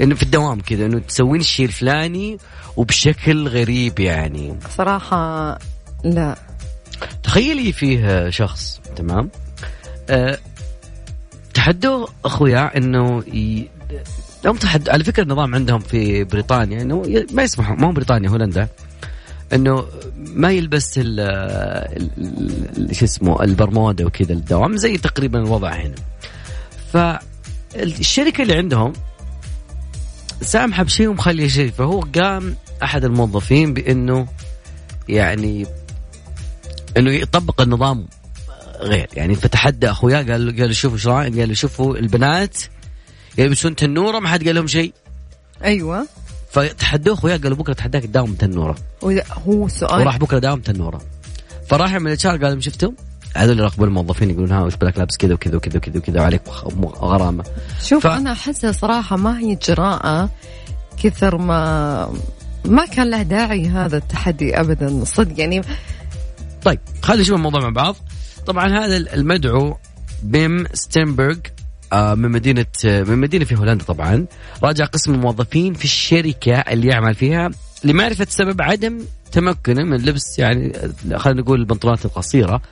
إنه 0.00 0.14
في 0.14 0.22
الدوام 0.22 0.60
كذا 0.60 0.86
إنه 0.86 0.98
تسوين 0.98 1.40
الشيء 1.40 1.66
الفلاني 1.66 2.38
وبشكل 2.76 3.48
غريب 3.48 4.00
يعني 4.00 4.54
صراحة 4.76 5.58
لا 6.04 6.36
تخيلي 7.22 7.72
فيه 7.72 8.30
شخص 8.30 8.80
تمام 8.96 9.30
أه 10.10 10.38
تحدوا 11.54 12.06
أخويا 12.24 12.76
إنه 12.76 13.20
ي... 13.20 13.68
هم 14.46 14.56
تحد 14.56 14.88
على 14.88 15.04
فكرة 15.04 15.22
النظام 15.22 15.54
عندهم 15.54 15.80
في 15.80 16.24
بريطانيا 16.24 16.82
إنه 16.82 17.24
ما 17.32 17.42
يسمحوا 17.42 17.76
ما 17.76 17.86
هو 17.86 17.92
بريطانيا 17.92 18.28
هولندا 18.28 18.68
إنه 19.52 19.86
ما 20.16 20.50
يلبس 20.50 20.94
ال 20.96 22.94
شو 22.94 23.04
اسمه 23.04 23.42
البرمودا 23.42 24.06
وكذا 24.06 24.32
الدوام 24.32 24.76
زي 24.76 24.98
تقريبا 24.98 25.38
الوضع 25.38 25.72
هنا. 25.72 25.94
فالشركة 26.92 28.42
اللي 28.42 28.54
عندهم 28.54 28.92
سامحة 30.40 30.82
بشيء 30.82 31.08
ومخلية 31.08 31.48
شيء 31.48 31.70
فهو 31.70 32.00
قام 32.00 32.56
أحد 32.82 33.04
الموظفين 33.04 33.74
بإنه 33.74 34.26
يعني 35.08 35.66
إنه 36.96 37.10
يطبق 37.10 37.60
النظام 37.60 38.06
غير. 38.80 39.08
يعني 39.14 39.34
فتحدى 39.34 39.90
اخويا 39.90 40.16
قال 40.16 40.46
له 40.46 40.62
قال 40.62 40.76
شوفوا 40.76 41.24
إيش؟ 41.24 41.38
قال 41.38 41.56
شوفوا 41.56 41.96
البنات 41.96 42.56
يلبسون 43.38 43.76
تنورة 43.76 44.18
ما 44.18 44.28
حد 44.28 44.44
قال 44.44 44.54
لهم 44.54 44.66
شيء. 44.66 44.92
أيوة. 45.64 46.06
فتحدوه 46.52 47.14
اخويا 47.14 47.36
قالوا 47.36 47.56
بكرة 47.56 47.72
تحداك 47.72 48.02
تداوم 48.02 48.34
تنورة. 48.34 48.76
هو 49.48 49.68
سؤال 49.68 50.00
وراح 50.00 50.16
بكرة 50.16 50.38
داوم 50.38 50.60
تنورة. 50.60 51.00
فراح 51.68 51.94
من 51.94 52.06
ال 52.06 52.26
HR 52.26 52.32
قال 52.32 52.50
لهم 52.50 52.60
شفتوا؟ 52.60 52.90
هذول 53.36 53.50
اللي 53.50 53.62
يراقبون 53.62 53.88
الموظفين 53.88 54.30
يقولون 54.30 54.52
ها 54.52 54.62
وش 54.62 54.76
بالك 54.76 54.98
لابس 54.98 55.16
كذا 55.16 55.34
وكذا 55.34 55.56
وكذا 55.56 55.76
وكذا 55.76 55.98
وكذا 55.98 56.20
وعليك 56.20 56.42
غرامة. 57.00 57.44
شوف 57.82 58.02
ف- 58.06 58.06
أنا 58.06 58.32
أحسها 58.32 58.72
صراحة 58.72 59.16
ما 59.16 59.38
هي 59.38 59.54
جراءة 59.54 60.30
كثر 61.02 61.36
ما 61.38 62.12
ما 62.64 62.86
كان 62.86 63.10
له 63.10 63.22
داعي 63.22 63.68
هذا 63.68 63.96
التحدي 63.96 64.60
أبدا 64.60 65.04
صدق 65.04 65.40
يعني. 65.40 65.62
طيب 66.64 66.80
خلينا 67.02 67.22
نشوف 67.22 67.36
الموضوع 67.36 67.60
مع 67.60 67.68
بعض. 67.68 67.96
طبعا 68.46 68.68
هذا 68.68 68.96
المدعو 68.96 69.76
بيم 70.22 70.66
ستينبرغ 70.74 71.36
من 71.94 72.28
مدينة 72.30 72.66
آه، 72.86 73.02
من 73.02 73.18
مدينة 73.18 73.44
في 73.44 73.56
هولندا 73.56 73.84
طبعا 73.84 74.26
راجع 74.62 74.84
قسم 74.84 75.14
الموظفين 75.14 75.74
في 75.74 75.84
الشركة 75.84 76.54
اللي 76.54 76.88
يعمل 76.88 77.14
فيها 77.14 77.50
لمعرفة 77.84 78.26
سبب 78.30 78.62
عدم 78.62 78.98
تمكنه 79.32 79.84
من 79.84 79.96
لبس 79.96 80.38
يعني 80.38 80.72
آه، 81.12 81.16
خلينا 81.16 81.40
نقول 81.40 81.60
البنطلونات 81.60 82.04
القصيرة. 82.04 82.62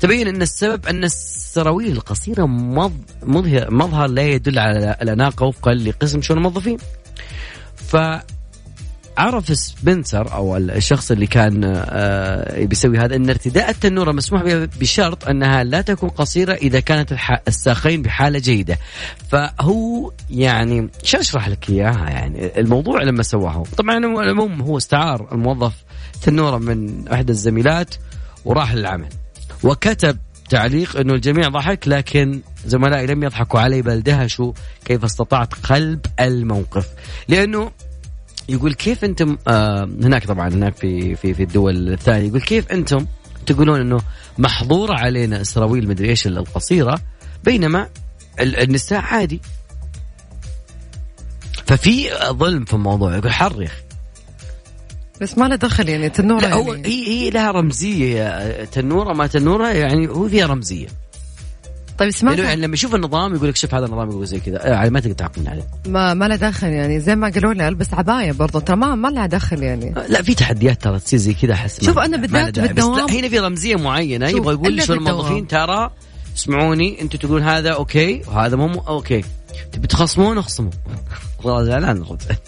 تبين 0.00 0.28
إن 0.28 0.42
السبب 0.42 0.86
أن 0.86 1.04
السراويل 1.04 1.92
القصيرة 1.92 2.46
مظ- 2.46 3.22
مظهر 3.22 3.70
مظهر 3.74 4.06
لا 4.08 4.22
يدل 4.22 4.58
على 4.58 4.96
الاناقة 5.02 5.46
وفقا 5.46 5.74
لقسم 5.74 6.22
شؤون 6.22 6.38
الموظفين. 6.38 6.76
ف 7.76 7.96
عرف 9.20 9.56
سبنسر 9.58 10.32
أو 10.32 10.56
الشخص 10.56 11.10
اللي 11.10 11.26
كان 11.26 11.64
آه، 11.64 12.64
بيسوي 12.64 12.98
هذا 12.98 13.16
أن 13.16 13.30
ارتداء 13.30 13.70
التنورة 13.70 14.12
مسموح 14.12 14.42
بها 14.42 14.68
بشرط 14.80 15.28
أنها 15.28 15.64
لا 15.64 15.80
تكون 15.80 16.08
قصيرة 16.08 16.52
إذا 16.52 16.80
كانت 16.80 17.16
الساقين 17.48 18.02
بحالة 18.02 18.38
جيدة. 18.38 18.78
فهو 19.28 20.12
يعني 20.30 20.88
شو 21.02 21.18
أشرح 21.18 21.48
لك 21.48 21.70
إياها 21.70 22.10
يعني؟ 22.10 22.60
الموضوع 22.60 23.02
لما 23.02 23.22
سواه 23.22 23.64
طبعا 23.76 23.98
العموم 23.98 24.62
هو 24.62 24.76
استعار 24.76 25.28
الموظف 25.32 25.72
تنورة 26.22 26.58
من 26.58 27.08
إحدى 27.08 27.32
الزميلات 27.32 27.94
وراح 28.44 28.74
للعمل. 28.74 29.08
وكتب 29.62 30.18
تعليق 30.50 30.96
إنه 30.96 31.14
الجميع 31.14 31.48
ضحك 31.48 31.88
لكن 31.88 32.40
زملائي 32.66 33.06
لم 33.06 33.22
يضحكوا 33.22 33.60
علي 33.60 33.82
بل 33.82 34.02
دهشوا 34.02 34.52
كيف 34.84 35.04
استطعت 35.04 35.54
قلب 35.54 36.00
الموقف. 36.20 36.86
لأنه 37.28 37.70
يقول 38.50 38.74
كيف 38.74 39.04
أنتم 39.04 39.36
آه 39.48 39.84
هناك 40.02 40.26
طبعا 40.26 40.48
هناك 40.48 40.76
في 40.76 41.14
في 41.16 41.34
في 41.34 41.42
الدول 41.42 41.92
الثانية 41.92 42.28
يقول 42.28 42.40
كيف 42.40 42.72
أنتم 42.72 43.06
تقولون 43.46 43.80
إنه 43.80 44.00
محظوره 44.38 44.94
علينا 44.94 45.40
السراويل 45.40 45.88
مدري 45.88 46.08
إيش 46.08 46.26
القصيرة 46.26 47.00
بينما 47.44 47.88
ال- 48.40 48.56
النساء 48.56 49.00
عادي. 49.00 49.40
ففي 51.66 52.10
ظلم 52.30 52.64
في 52.64 52.74
الموضوع 52.74 53.16
يقول 53.16 53.32
حر 53.32 53.62
يا 53.62 53.66
أخي. 53.66 53.82
بس 55.20 55.38
ما 55.38 55.44
له 55.48 55.56
دخل 55.56 55.88
يعني 55.88 56.08
تنورة 56.08 56.40
لا 56.40 56.54
هو 56.54 56.74
يعني. 56.74 56.88
هي 56.88 57.08
هي 57.08 57.30
لها 57.30 57.50
رمزية 57.50 58.64
تنورة 58.64 59.12
ما 59.12 59.26
تنورة 59.26 59.68
يعني 59.68 60.08
هو 60.08 60.28
فيها 60.28 60.46
رمزية. 60.46 60.86
طيب 62.00 62.12
لأنه 62.22 62.42
يعني 62.48 62.60
لما 62.60 62.74
يشوف 62.74 62.94
النظام 62.94 63.34
يقول 63.34 63.48
لك 63.48 63.56
شوف 63.56 63.74
هذا 63.74 63.86
النظام 63.86 64.10
يقول 64.10 64.26
زي 64.26 64.40
كذا. 64.40 64.66
يعني 64.66 64.90
ما 64.90 65.00
تقدر 65.00 65.14
تعلق 65.14 65.48
عليه. 65.48 65.62
ما 65.86 66.14
ما 66.14 66.28
له 66.28 66.36
دخل 66.36 66.66
يعني 66.66 67.00
زي 67.00 67.16
ما 67.16 67.28
قالوا 67.28 67.54
لي 67.54 67.68
ألبس 67.68 67.94
عباية 67.94 68.32
برضه 68.32 68.60
ترى 68.60 68.76
ما 68.76 68.94
ما 68.94 69.08
لها 69.08 69.26
دخل 69.26 69.62
يعني. 69.62 69.94
لا 70.08 70.22
في 70.22 70.34
تحديات 70.34 70.82
ترى 70.82 70.98
تصير 70.98 71.18
زي 71.18 71.34
كذا 71.34 71.52
أحس 71.52 71.84
شوف 71.84 71.98
ما 71.98 72.16
بالذات 72.16 72.58
بالدوام- 72.58 73.10
هنا 73.10 73.28
في 73.28 73.38
رمزية 73.38 73.76
معينة. 73.76 74.28
يبغى 74.28 74.54
يقول 74.54 74.82
شو. 74.82 74.92
الموظفين؟ 74.92 75.46
ترى 75.46 75.90
اسمعوني 76.36 77.02
أنتم 77.02 77.18
تقولون 77.18 77.42
هذا 77.42 77.70
okay 77.70 78.22
وهذا 78.28 78.56
مو- 78.56 78.82
okay. 78.88 79.24
تبي 79.72 79.86
تخصمون 79.86 80.38
اخصموا 80.38 80.70
والله 81.44 81.64
زعلان 81.64 82.04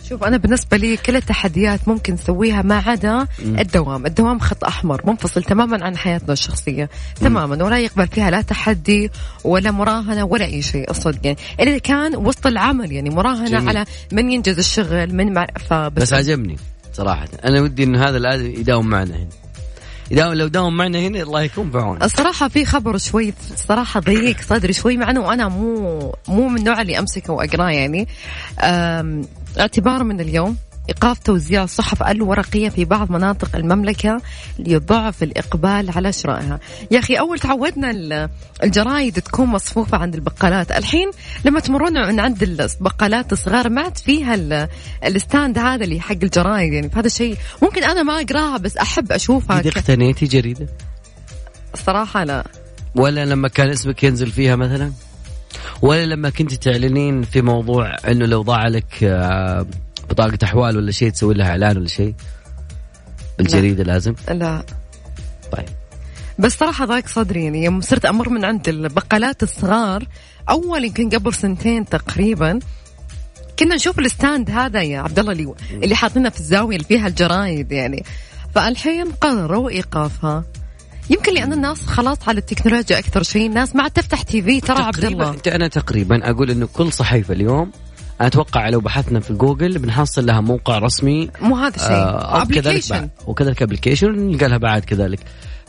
شوف 0.09 0.25
أنا 0.25 0.37
بالنسبة 0.37 0.77
لي 0.77 0.97
كل 0.97 1.17
التحديات 1.17 1.89
ممكن 1.89 2.15
نسويها 2.15 2.63
ما 2.63 2.75
عدا 2.75 3.27
الدوام، 3.41 4.07
الدوام 4.07 4.39
خط 4.39 4.65
أحمر 4.65 5.03
منفصل 5.07 5.43
تماما 5.43 5.85
عن 5.85 5.97
حياتنا 5.97 6.33
الشخصية، 6.33 6.91
تماما 7.21 7.65
ولا 7.65 7.79
يقبل 7.79 8.07
فيها 8.07 8.31
لا 8.31 8.43
تحدي 8.43 9.11
ولا 9.45 9.71
مراهنة 9.71 10.25
ولا 10.25 10.45
أي 10.45 10.63
شيء 10.63 10.91
الصدق 10.91 11.21
يعني، 11.25 11.39
الا 11.61 11.79
كان 11.79 12.17
وسط 12.17 12.47
العمل 12.47 12.93
يعني 12.93 13.11
مراهنة 13.11 13.51
جميل. 13.51 13.69
على 13.69 13.85
من 14.13 14.31
ينجز 14.31 14.59
الشغل 14.59 15.15
من 15.15 15.33
مع... 15.33 15.47
فبس 15.69 16.03
بس 16.03 16.13
عجبني 16.13 16.57
صراحة. 16.93 17.29
أنا 17.45 17.61
ودي 17.61 17.85
انه 17.85 18.09
هذا 18.09 18.19
لازم 18.19 18.47
يداوم 18.47 18.87
معنا 18.87 19.17
هنا. 19.17 19.42
يداوم 20.13 20.35
لو 20.35 20.47
داوم 20.49 20.77
معنا 20.77 20.99
هنا 20.99 21.23
الله 21.23 21.43
يكون 21.43 21.71
بعونه 21.71 22.05
الصراحة 22.05 22.49
في 22.49 22.65
خبر 22.65 22.97
شوي 22.97 23.35
صراحة 23.57 24.01
ضيق 24.01 24.41
صدري 24.41 24.73
شوي 24.73 24.97
مع 24.97 25.11
إنه 25.11 25.33
أنا 25.33 25.49
مو 25.49 26.15
مو 26.29 26.49
من 26.49 26.59
النوع 26.59 26.81
اللي 26.81 26.99
أمسكه 26.99 27.33
وأقراه 27.33 27.71
يعني. 27.71 28.09
اعتبار 29.59 30.05
من 30.05 30.21
اليوم. 30.21 30.57
إيقاف 30.89 31.19
توزيع 31.19 31.65
الصحف 31.65 32.03
الورقية 32.03 32.69
في 32.69 32.85
بعض 32.85 33.11
مناطق 33.11 33.57
المملكة 33.57 34.21
ليضعف 34.59 35.23
الإقبال 35.23 35.91
على 35.97 36.13
شرائها. 36.13 36.61
يا 36.91 36.99
أخي 36.99 37.15
أول 37.15 37.39
تعودنا 37.39 37.91
ال- 37.91 38.29
الجرايد 38.63 39.15
تكون 39.23 39.47
مصفوفة 39.47 39.99
عند 39.99 40.15
البقالات، 40.15 40.73
الحين 40.73 41.11
لما 41.45 41.61
تمرون 41.61 42.09
من 42.09 42.21
عند 42.21 42.43
البقالات 42.43 43.33
الصغار 43.33 43.69
ما 43.69 43.83
عاد 43.83 43.99
فيها 43.99 44.35
ال- 44.35 44.69
الستاند 45.07 45.59
هذا 45.59 45.85
اللي 45.85 46.01
حق 46.01 46.13
الجرايد 46.23 46.73
يعني 46.73 46.89
فهذا 46.91 47.09
شيء 47.09 47.37
ممكن 47.63 47.85
أنا 47.85 48.03
ما 48.03 48.21
أقرأها 48.21 48.57
بس 48.59 48.77
أحب 48.77 49.13
أشوفها 49.13 49.61
اذا 49.61 49.71
ك- 49.71 49.77
اقتنيتي 49.77 50.27
جريدة؟ 50.27 50.67
الصراحه 51.75 52.25
لا. 52.25 52.45
ولا 52.95 53.25
لما 53.25 53.49
كان 53.49 53.69
اسمك 53.71 54.05
ينزل 54.05 54.31
فيها 54.31 54.57
مثلا؟ 54.57 54.93
ولا 55.83 56.07
لما 56.07 56.31
كنت 56.31 56.55
تعلنين 56.55 57.23
في 57.23 57.43
موضوع 57.43 57.97
إنه 58.09 58.27
لو 58.27 58.43
ضاع 58.43 58.69
لك 58.69 59.05
بطاقة 60.13 60.39
أحوال 60.45 60.77
ولا 60.77 60.91
شيء 60.91 61.11
تسوي 61.11 61.35
لها 61.35 61.49
إعلان 61.49 61.77
ولا 61.77 61.89
شيء؟ 61.89 62.15
بالجريدة 63.39 63.85
لازم؟ 63.85 64.15
لا. 64.29 64.63
طيب. 65.53 65.69
بس 66.39 66.59
صراحة 66.59 66.85
ضاق 66.85 67.07
صدري 67.07 67.45
يعني 67.45 67.65
يوم 67.65 67.81
صرت 67.81 68.05
أمر 68.05 68.29
من 68.29 68.45
عند 68.45 68.69
البقالات 68.69 69.43
الصغار 69.43 70.07
أول 70.51 70.85
يمكن 70.85 71.11
قبل 71.11 71.35
سنتين 71.35 71.85
تقريبا 71.85 72.59
كنا 73.59 73.75
نشوف 73.75 73.99
الستاند 73.99 74.51
هذا 74.51 74.83
يا 74.83 75.01
عبد 75.01 75.19
الله 75.19 75.33
اللي 75.33 75.55
اللي 75.73 75.95
حاطينه 75.95 76.29
في 76.29 76.41
الزاوية 76.41 76.77
اللي 76.77 76.89
فيها 76.89 77.07
الجرايد 77.07 77.73
يعني. 77.73 78.05
فالحين 78.55 79.13
قرروا 79.13 79.71
إيقافها. 79.71 80.45
يمكن 81.11 81.35
لأن 81.35 81.53
الناس 81.53 81.87
خلاص 81.87 82.29
على 82.29 82.39
التكنولوجيا 82.39 82.99
أكثر 82.99 83.23
شيء 83.23 83.47
الناس 83.47 83.77
ما 83.77 83.83
عاد 83.83 83.91
تفتح 83.91 84.23
TV 84.23 84.61
ترى 84.61 84.83
عبد 84.83 85.05
الله 85.05 85.37
أنا 85.47 85.69
تقريبا 85.69 86.31
أقول 86.31 86.51
إنه 86.51 86.69
كل 86.73 86.93
صحيفة 86.93 87.35
اليوم 87.35 87.73
أتوقع 88.27 88.69
لو 88.69 88.81
بحثنا 88.81 89.21
في 89.21 89.33
جوجل 89.35 89.79
بنحصل 89.79 90.27
لها 90.27 90.41
موقع 90.41 90.79
رسمي. 90.79 91.31
مو 91.41 91.57
هذا 91.57 91.77
الشيء 91.77 91.91
آه، 91.91 92.43
application 92.43 92.95
بعد- 93.01 93.11
وكذلك 93.27 93.63
application 93.63 94.13
نلقى 94.13 94.49
لها 94.49 94.59
بعد 94.59 94.85
كذلك. 94.85 95.21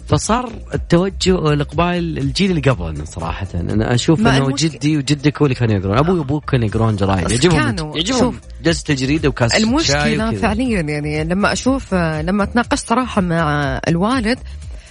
فصار 0.07 0.49
التوجه 0.73 1.31
والاقبال 1.33 2.17
الجيل 2.17 2.49
اللي 2.51 2.61
قبلنا 2.61 3.05
صراحة. 3.05 3.47
أنا 3.53 3.93
أشوف 3.95 4.19
إنه 4.19 4.55
جدي 4.57 4.97
وجدك 4.97 5.37
هو 5.41 5.45
اللي 5.45 5.55
كانوا 5.55 5.75
يقرون 5.75 5.97
أبوي 5.97 6.19
وأبوك 6.19 6.49
كانوا 6.51 6.67
يقرون 6.67 6.95
جرايد. 6.95 7.31
يعجبهم 7.31 7.95
يعجبهم. 7.95 8.39
جلسة 8.63 8.83
الجريده 8.89 9.29
وكاس 9.29 9.63
وكذا. 9.63 10.31
فعليا 10.31 10.81
يعني 10.81 11.23
لما 11.23 11.53
أشوف 11.53 11.93
لما 11.93 12.45
تناقشت 12.45 12.87
صراحة 12.87 13.21
مع 13.21 13.79
الوالد 13.87 14.39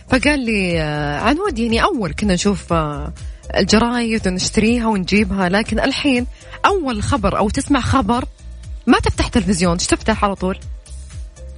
فقال 0.09 0.45
لي 0.47 0.81
آه، 0.83 1.19
عنود 1.21 1.59
يعني 1.59 1.83
أول 1.83 2.13
كنا 2.13 2.35
نشوف 2.35 2.73
آه، 2.73 3.13
الجرايد 3.57 4.29
ونشتريها 4.29 4.87
ونجيبها 4.87 5.49
لكن 5.49 5.81
الحين 5.81 6.27
أول 6.67 7.03
خبر 7.03 7.39
أو 7.39 7.51
تسمع 7.51 7.81
خبر 7.81 8.25
ما 8.87 8.99
تفتح 8.99 9.29
تلفزيون 9.29 9.73
إيش 9.73 9.87
تفتح 9.87 10.25
على 10.25 10.35
طول؟ 10.35 10.59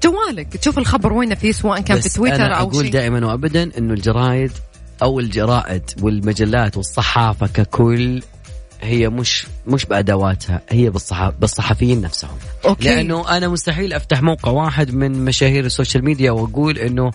جوالك. 0.02 0.56
تشوف 0.56 0.78
الخبر 0.78 1.12
وين 1.12 1.34
فيه 1.34 1.52
سواء 1.52 1.80
كان 1.80 2.00
في 2.00 2.08
تويتر 2.08 2.36
أنا 2.36 2.54
أو 2.54 2.68
أقول 2.68 2.84
شيء. 2.84 2.92
دائما 2.92 3.26
وأبدا 3.26 3.70
أنه 3.78 3.94
الجرايد 3.94 4.52
أو 5.02 5.20
الجرائد 5.20 5.82
والمجلات 6.02 6.76
والصحافة 6.76 7.46
ككل 7.46 8.22
هي 8.80 9.08
مش 9.08 9.46
مش 9.66 9.86
بأدواتها 9.86 10.60
هي 10.70 10.90
بالصح... 10.90 11.28
بالصحفيين 11.28 12.00
نفسهم. 12.00 12.36
okay. 12.64 12.84
لأنه 12.84 13.36
أنا 13.36 13.48
مستحيل 13.48 13.92
أفتح 13.92 14.22
موقع 14.22 14.50
واحد 14.50 14.94
من 14.94 15.24
مشاهير 15.24 15.64
ال 15.64 15.70
social 15.70 16.04
media 16.04 16.30
وأقول 16.30 16.78
أنه 16.78 17.10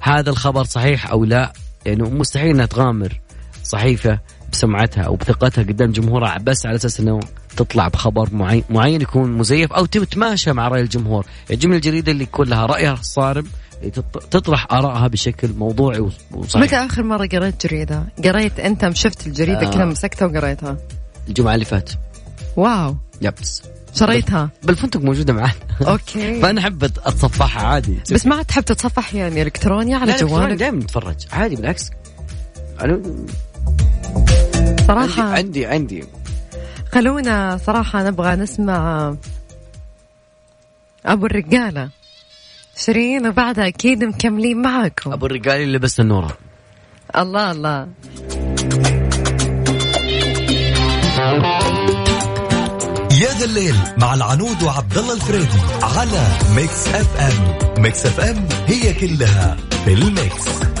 هذا 0.00 0.30
الخبر 0.30 0.64
صحيح 0.64 1.10
أو 1.10 1.24
لا. 1.24 1.52
يعني 1.86 2.02
مستحيل 2.02 2.50
أنها 2.50 2.66
تغامر 2.66 3.20
صحيفة. 3.64 4.18
بسمعتها 4.54 5.02
أو 5.02 5.16
بثقتها 5.16 5.62
قدام 5.62 5.92
جمهورها 5.92 6.38
بس 6.38 6.66
على 6.66 6.76
أساس 6.76 7.00
أنه 7.00 7.20
تطلع 7.56 7.88
بخبر 7.88 8.28
معين, 8.32 8.64
معين 8.70 9.00
يكون 9.00 9.32
مزيف 9.32 9.72
أو 9.72 9.86
تتماشى 9.86 10.52
مع 10.52 10.68
رأي 10.68 10.80
الجمهور. 10.80 11.26
يعجبني 11.50 11.76
الجريدة 11.76 12.12
اللي 12.12 12.22
يكون 12.24 12.48
لها 12.48 12.66
رأيها 12.66 12.92
الصارم 12.92 13.46
تط- 13.92 14.22
تطرح 14.30 14.72
آرائها 14.72 15.06
بشكل 15.08 15.48
موضوعي 15.52 16.10
وصحيح. 16.32 16.62
متى 16.62 16.76
آخر 16.76 17.02
مرة 17.02 17.26
قريت 17.26 17.66
جريدة؟ 17.66 18.04
قريت 18.24 18.60
أنت 18.60 18.90
شفت 18.94 19.26
الجريدة؟ 19.26 19.66
آه. 19.68 19.70
كذا 19.70 19.84
مسكتها 19.84 20.26
وقريتها. 20.26 20.76
الجمعة 21.28 21.54
اللي 21.54 21.64
فات 21.64 21.90
wow. 22.56 22.96
Yes. 23.22 23.62
شريتها. 23.94 24.50
بالفندق 24.62 25.00
موجودة 25.00 25.32
معنا 25.32 25.52
okay. 25.86 26.40
فأنا 26.42 26.60
أحب 26.60 26.84
أتصفحها 26.84 27.66
عادي. 27.66 27.98
بس 28.12 28.26
ما 28.26 28.42
تحب 28.42 28.62
تتصفح 28.64 29.14
يعني 29.14 29.42
إلكتروني 29.42 29.94
على 29.94 30.16
جوالك؟ 30.16 30.58
دائما 30.58 30.76
نتفرج. 30.78 31.16
عادي 31.32 31.56
بالعكس. 31.56 31.90
أنا 32.80 32.92
عندي 32.92 33.08
صراحة 34.86 35.22
عندي, 35.22 35.66
عندي. 35.66 36.04
خلونا 36.92 37.56
صراحة 37.66 38.02
نبغى 38.02 38.36
نسمع 38.36 39.14
أبو 41.06 41.26
الرجالة. 41.26 41.88
شيرين 42.76 43.26
وبعدها 43.26 43.66
أكيد 43.66 44.04
مكملين 44.04 44.62
معاكم. 44.62 45.12
أبو 45.12 45.26
الرجال 45.26 45.60
اللي 45.60 45.78
لبس 45.78 46.00
التنورة. 46.00 46.36
الله 47.16 47.50
الله. 47.50 47.88
يا 53.20 53.32
ذا 53.38 53.44
الليل 53.44 53.74
مع 53.98 54.14
العنود 54.14 54.62
وعبد 54.62 54.98
الله 54.98 55.14
الفريدي 55.14 55.60
على 55.82 56.26
Mix 56.56 56.88
FM. 56.88 57.82
Mix 57.82 58.06
FM 58.06 58.48
هي 58.66 58.94
كلها 58.94 59.56
في 59.84 59.92
ال 59.92 60.08
mix. 60.08 60.73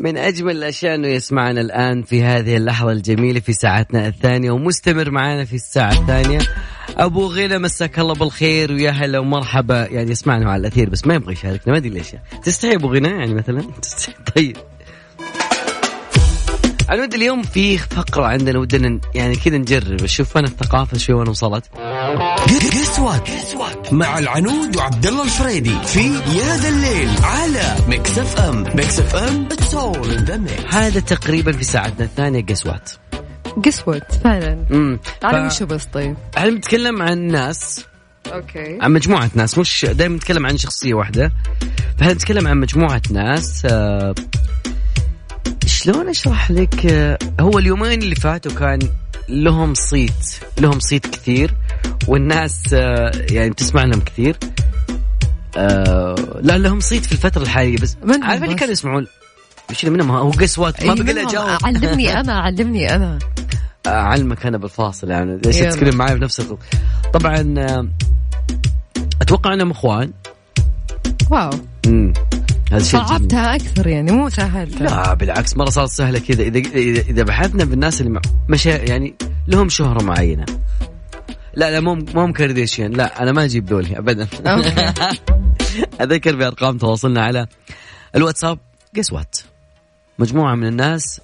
من 0.00 0.16
أجمل 0.16 0.56
الأشياء 0.56 0.94
أنه 0.94 1.08
يسمعنا 1.08 1.60
الآن 1.60 2.02
في 2.02 2.22
هذه 2.22 2.56
اللحظة 2.56 2.92
الجميلة 2.92 3.40
في 3.40 3.52
ساعتنا 3.52 4.06
الثانية 4.06 4.50
ومستمر 4.50 5.10
معنا 5.10 5.44
في 5.44 5.54
الساعة 5.54 5.92
الثانية. 5.92 6.38
أبو 6.96 7.26
غنى 7.26 7.58
مساك 7.58 7.98
الله 7.98 8.14
بالخير 8.14 8.72
ويا 8.72 8.90
هلا 8.90 9.18
ومرحبا. 9.18 9.86
يعني 9.90 10.10
يسمعنا 10.10 10.50
على 10.50 10.60
الأثير 10.60 10.90
بس 10.90 11.06
ما 11.06 11.14
يبغى 11.14 11.32
يشاركنا 11.32 11.72
ما 11.72 11.78
أدري 11.78 11.90
ليش. 11.90 12.16
تستحي 12.42 12.74
أبو 12.74 12.94
غنى 12.94 13.08
يعني 13.08 13.34
مثلا؟ 13.34 13.62
طيب. 14.36 14.56
ودي 16.98 17.16
اليوم 17.16 17.42
في 17.42 17.78
فقرة 17.78 18.26
عندنا 18.26 18.58
ودنا 18.58 19.00
يعني 19.14 19.36
كذا 19.36 19.58
نجرب. 19.58 20.02
نشوف 20.02 20.32
فين 20.32 20.44
الثقافة 20.44 20.98
شوي 20.98 21.14
وين 21.14 21.28
وصلت. 21.28 21.64
guess 23.20 23.59
who 23.59 23.82
مع 23.92 24.18
العنود 24.18 24.76
وعبد 24.76 25.06
الله 25.06 25.24
الفريدي 25.24 25.78
في 25.86 26.00
يا 26.14 26.56
ذا 26.56 26.68
الليل 26.68 27.10
على 27.22 27.76
Mix 27.88 28.18
FM 28.18 28.62
Mix 28.74 28.98
FM 28.98 29.48
it's 29.52 29.74
all 29.74 30.10
in 30.10 30.24
the 30.24 30.36
mix 30.36 30.74
هذا 30.74 31.00
تقريبا 31.00 31.52
في 31.52 31.64
ساعتنا 31.64 32.04
الثانية. 32.04 32.46
guess 32.46 32.70
what 32.70 32.90
guess 33.64 33.94
who 33.94 34.12
فعلا. 34.24 34.66
امم 34.70 35.00
على 35.22 35.46
وشو 35.46 35.66
بس 35.66 35.84
طيب. 35.84 36.16
إحنا 36.36 36.50
بنتكلم 36.50 37.02
عن 37.02 37.18
ناس. 37.18 37.84
أوكي. 38.32 38.78
عن 38.80 38.92
مجموعة 38.92 39.30
ناس. 39.34 39.58
مش 39.58 39.86
دائما 39.90 40.16
نتكلم 40.16 40.46
عن 40.46 40.56
شخصية 40.56 40.94
واحدة. 40.94 41.32
فإحنا 41.98 42.12
نتكلم 42.12 42.48
عن 42.48 42.60
مجموعة 42.60 43.02
ناس 43.10 43.66
آه، 43.70 44.14
شلون 45.82 46.08
أشرح 46.08 46.50
لك 46.50 46.86
آه، 46.86 47.18
هو 47.40 47.58
اليومين 47.58 48.02
اللي 48.02 48.14
فاتوا 48.14 48.52
كان 48.52 48.78
لهم 49.28 49.74
صيت 49.74 50.40
لهم 50.60 50.80
صيت 50.80 51.06
كثير 51.06 51.54
والناس 52.08 52.62
آه، 52.72 53.10
يعني 53.30 53.50
بتسمع 53.50 53.84
لهم 53.84 54.00
كثير. 54.00 54.36
آه، 55.56 56.14
لا 56.42 56.58
لهم 56.58 56.80
صيت 56.80 57.04
في 57.06 57.12
الفترة 57.12 57.42
الحالية 57.42 57.76
بس. 57.76 57.96
عارف 58.22 58.42
اللي؟ 58.42 58.54
كانوا 58.54 58.72
يسمعون؟ 58.72 59.06
اللي 59.84 59.90
منهم؟ 59.90 60.10
هو 60.10 60.30
قسوات 60.30 60.84
ما 60.84 60.92
أي 60.92 61.02
بقى. 61.02 61.22
أجاوب. 61.22 61.58
علمني 61.64 62.20
أنا 62.20 62.40
علمني 62.40 62.94
أنا. 62.94 63.18
أعلمك 63.86 64.46
أنا 64.46 64.58
بالفاصل 64.58 65.10
يعني 65.10 65.40
ليش. 65.44 65.56
تتكلم 65.56 65.96
معي 65.96 66.14
بنفس 66.14 66.40
الوقت 66.40 66.62
طبعا 67.12 67.54
أتوقع 69.22 69.54
أنهم 69.54 69.70
إخوان. 69.70 70.12
wow. 71.30 71.50
هذا 72.70 72.82
شيء. 72.82 73.00
صعبتها 73.00 73.54
أكثر 73.54 73.86
يعني 73.86 74.12
مو 74.12 74.28
سهلتها. 74.28 74.82
لا 74.82 75.14
بالعكس 75.14 75.56
مرة 75.56 75.70
صارت 75.70 75.90
سهلة 75.90 76.18
كذا. 76.18 76.42
اذا 76.42 76.58
اذا 77.00 77.22
بحثنا 77.22 77.64
بالناس 77.64 78.00
اللي 78.00 78.20
مشا 78.48 78.68
يعني 78.68 79.14
لهم 79.48 79.68
شهرة 79.68 80.02
معينة. 80.02 80.46
لا 81.54 81.70
لا 81.70 81.80
مو 81.80 81.94
مو 81.94 82.32
كارديشيان 82.32 82.92
لا 82.92 83.22
أنا 83.22 83.32
ما 83.32 83.44
أجيب 83.44 83.66
ذولي 83.66 83.98
ابدا. 83.98 84.28
أذكر 86.00 86.36
بأرقام 86.36 86.78
تواصلنا 86.78 87.24
على 87.24 87.46
الواتساب. 88.16 88.58
جس 88.94 89.12
وات 89.12 89.36
مجموعة 90.18 90.54
من 90.54 90.66
الناس 90.66 91.20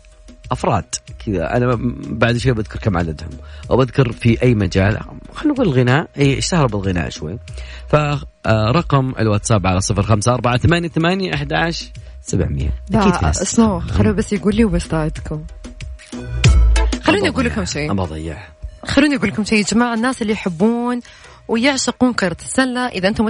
أفراد. 0.53 0.85
كذا. 1.27 1.57
أنا 1.57 1.79
بعد 2.07 2.37
شوي 2.37 2.53
بذكر 2.53 2.79
كم 2.79 2.97
عددهم. 2.97 3.31
أو 3.71 3.77
بذكر 3.77 4.12
في 4.12 4.43
أي 4.43 4.55
مجال 4.55 4.99
خلينا 5.35 5.55
نقول 5.55 5.67
الغناء. 5.67 6.09
اي 6.19 6.39
اشتهروا 6.39 6.69
بالغناء 6.69 7.09
شوي. 7.09 7.39
فرقم 7.89 9.15
الواتساب 9.19 9.67
على 9.67 9.81
صفر 9.81 10.03
خمسة 10.03 10.35
أربعة 10.35 10.57
ثمانية 10.59 10.89
ثمانية 10.89 11.35
أحد 11.35 11.53
عشر 11.53 11.87
سبعمية. 12.23 12.71
أكيد 12.95 13.12
في 13.12 13.19
لا 13.19 13.27
ناس. 13.27 13.43
اسمعوا 13.43 13.81
خلوا 13.81 14.12
بس 14.12 14.33
يقول 14.33 14.57
لي 14.57 14.65
وبساعدكم 14.65 15.45
خلوني 17.03 17.29
أقول 17.29 17.45
لكم 17.45 17.65
شيء. 17.65 17.93
ما 17.93 18.05
بضيع 18.05 18.39
خلوني 18.85 19.17
أقول 19.17 19.29
لكم 19.29 19.45
شيء 19.45 19.59
يا 19.59 19.65
جماعة 19.65 19.95
الناس 19.95 20.23
اللي 20.23 20.33
يحبون 20.33 21.01
ويعشقون 21.49 22.12
كرة 22.12 22.37
السلة 22.41 22.89
إذا 22.89 23.09
أنتم 23.09 23.29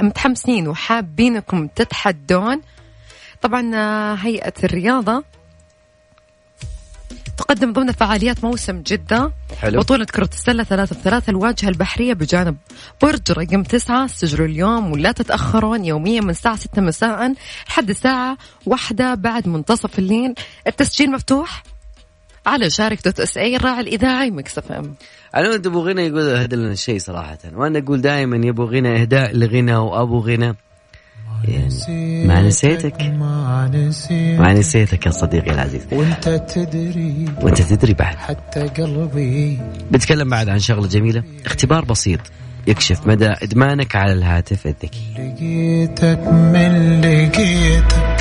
متحمسين 0.00 0.68
وحابينكم 0.68 1.66
تتحدون 1.66 2.60
طبعا 3.42 3.74
آه، 3.74 4.14
هيئة 4.14 4.52
الرياضة 4.64 5.24
تقدم 7.36 7.72
ضمن 7.72 7.92
فعاليات 7.92 8.44
موسم 8.44 8.82
جدة. 8.82 9.32
حلو. 9.58 9.80
بطولة 9.80 10.04
كرة 10.04 10.30
السلة 10.32 10.64
ثلاثة 10.64 10.96
بثلاثة 10.96 11.30
الواجهة 11.30 11.68
البحرية 11.68 12.14
بجانب 12.14 12.56
برج 13.02 13.32
رقم 13.32 13.62
تسعة. 13.62 14.06
سجلوا 14.06 14.46
اليوم 14.46 14.92
ولا 14.92 15.12
تتأخرون 15.12 15.84
يوميا 15.84 16.20
من 16.20 16.30
الساعة 16.30 16.56
ستة 16.56 16.82
مساء 16.82 17.34
لحد 17.68 17.90
الساعة 17.90 18.38
واحدة 18.66 19.14
بعد 19.14 19.48
منتصف 19.48 19.98
الليل. 19.98 20.34
التسجيل 20.66 21.10
مفتوح 21.10 21.62
على 22.46 22.70
شارك 22.70 23.04
dot 23.04 23.20
SA 23.20 23.56
الراعي 23.56 23.80
الإذاعي 23.80 24.30
Mix 24.30 24.72
FM. 24.72 24.94
أنا 25.34 25.48
وانت 25.48 25.66
أبو 25.66 25.80
غنى 25.80 26.06
يقول 26.06 26.28
اهدى 26.28 26.56
لنا 26.56 26.74
شيء 26.74 26.98
صراحة. 26.98 27.38
وأنا 27.52 27.78
أقول 27.78 28.00
دائما 28.00 28.46
يا 28.46 28.50
أبو 28.50 28.64
غنى 28.64 29.02
إهداء 29.02 29.36
لغنى 29.36 29.76
وأبو 29.76 30.18
غنى. 30.18 30.56
يعني 31.44 32.26
ما 32.26 32.42
نسيتك. 32.42 33.02
ما 34.38 34.52
نسيتك 34.52 35.06
يا 35.06 35.10
صديقي 35.10 35.50
العزيز. 35.50 35.82
وانت 35.92 36.28
تدري 36.28 37.24
وانت 37.42 37.62
تدري 37.62 37.94
بعد. 37.94 38.16
حتى 38.16 38.60
قلبي. 38.60 39.58
بنتكلم 39.90 40.30
بعد 40.30 40.48
عن 40.48 40.58
شغلة 40.58 40.88
جميلة. 40.88 41.22
اختبار 41.46 41.84
بسيط 41.84 42.20
يكشف 42.66 43.06
مدى 43.06 43.28
إدمانك 43.28 43.96
على 43.96 44.12
الهاتف 44.12 44.66
الذكي. 44.66 45.00
لقيتك 45.18 46.28
من 46.28 47.00
لقيتك. 47.00 48.16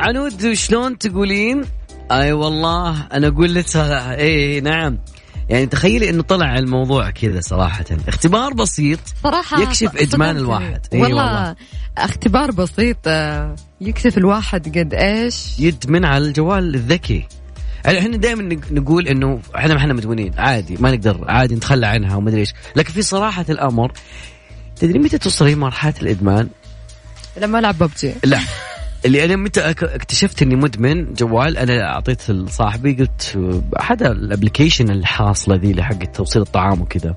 عنود 0.00 0.52
شلون 0.52 0.98
تقولين؟ 0.98 1.64
أي 2.12 2.32
والله 2.32 3.06
أنا 3.12 3.28
أقول 3.28 3.54
لك 3.54 3.76
اي 3.76 4.60
نعم. 4.60 4.98
يعني 5.48 5.66
تخيلي 5.66 6.10
إنه 6.10 6.22
طلع 6.22 6.58
الموضوع 6.58 7.10
كذا 7.10 7.40
صراحة. 7.40 7.84
اختبار 8.08 8.52
بسيط 8.54 8.98
صراحة 9.22 9.62
يكشف 9.62 9.98
صدمتني. 9.98 10.30
الواحد. 10.30 10.80
والله, 10.92 11.06
والله. 11.08 11.56
اختبار 11.98 12.50
بسيط 12.50 12.96
آه، 13.06 13.56
يكشف 13.80 14.18
الواحد 14.18 14.78
قد 14.78 14.94
إيش. 14.94 15.58
يدمن 15.58 16.04
على 16.04 16.24
الجوال 16.24 16.74
الذكي. 16.74 17.26
يعني 17.84 17.98
إحنا 17.98 18.16
دائما 18.16 18.58
نقول 18.70 19.08
إنه 19.08 19.40
إحنا 19.56 19.74
ما 19.74 19.80
إحنا 19.80 19.92
مدمنين 19.94 20.32
عادي 20.38 20.76
ما 20.80 20.90
نقدر 20.90 21.24
عادي 21.28 21.54
نتخلى 21.54 21.86
عنها 21.86 22.16
وما 22.16 22.28
أدري 22.28 22.40
إيش. 22.40 22.52
لكن 22.76 22.92
في 22.92 23.02
صراحة 23.02 23.44
الأمر 23.48 23.92
تدري 24.76 24.98
متى 24.98 25.18
توصلين 25.18 25.58
مرحلة 25.58 25.94
الإدمان؟ 26.02 26.48
لما 27.36 27.58
ألعب 27.58 27.78
ببجي. 27.78 28.12
لا. 28.24 28.40
اللي 29.04 29.24
أنا 29.24 29.36
متى 29.36 29.60
اكتشفت 29.70 30.42
إني 30.42 30.56
مدمن 30.56 31.12
جوال 31.12 31.58
أنا 31.58 31.82
أعطيت 31.94 32.30
لصاحبي 32.30 32.92
قلت 32.94 33.38
أحد 33.80 34.02
الأبلكيشن 34.02 34.90
الحاصلة 34.90 35.56
ذي 35.56 35.82
حق 35.82 36.04
توصيل 36.04 36.42
الطعام 36.42 36.80
وكذا. 36.80 37.14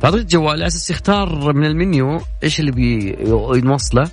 فأعطيت 0.00 0.30
جوال 0.30 0.48
على 0.50 0.66
أساس 0.66 0.90
يختار 0.90 1.52
من 1.52 1.64
المنيو 1.66 2.20
إيش 2.42 2.60
اللي 2.60 2.70
بيوصله 2.70 4.10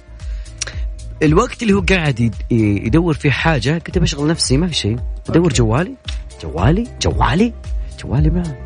الوقت 1.24 1.62
اللي 1.64 1.74
هو 1.74 1.82
قاعد 1.90 2.20
يد- 2.20 2.36
يدور 2.86 3.14
فيه 3.14 3.32
حاجة 3.32 3.78
كنت 3.78 3.98
بشغل 3.98 4.28
نفسي 4.28 4.58
ما 4.58 4.68
في 4.68 4.74
شيء. 4.74 4.98
أدور. 5.30 5.54
جوالي. 5.54 5.96
جوالي؟ 6.44 6.88
جوالي؟ 7.02 7.54
جوالي 8.04 8.30
معه 8.30 8.58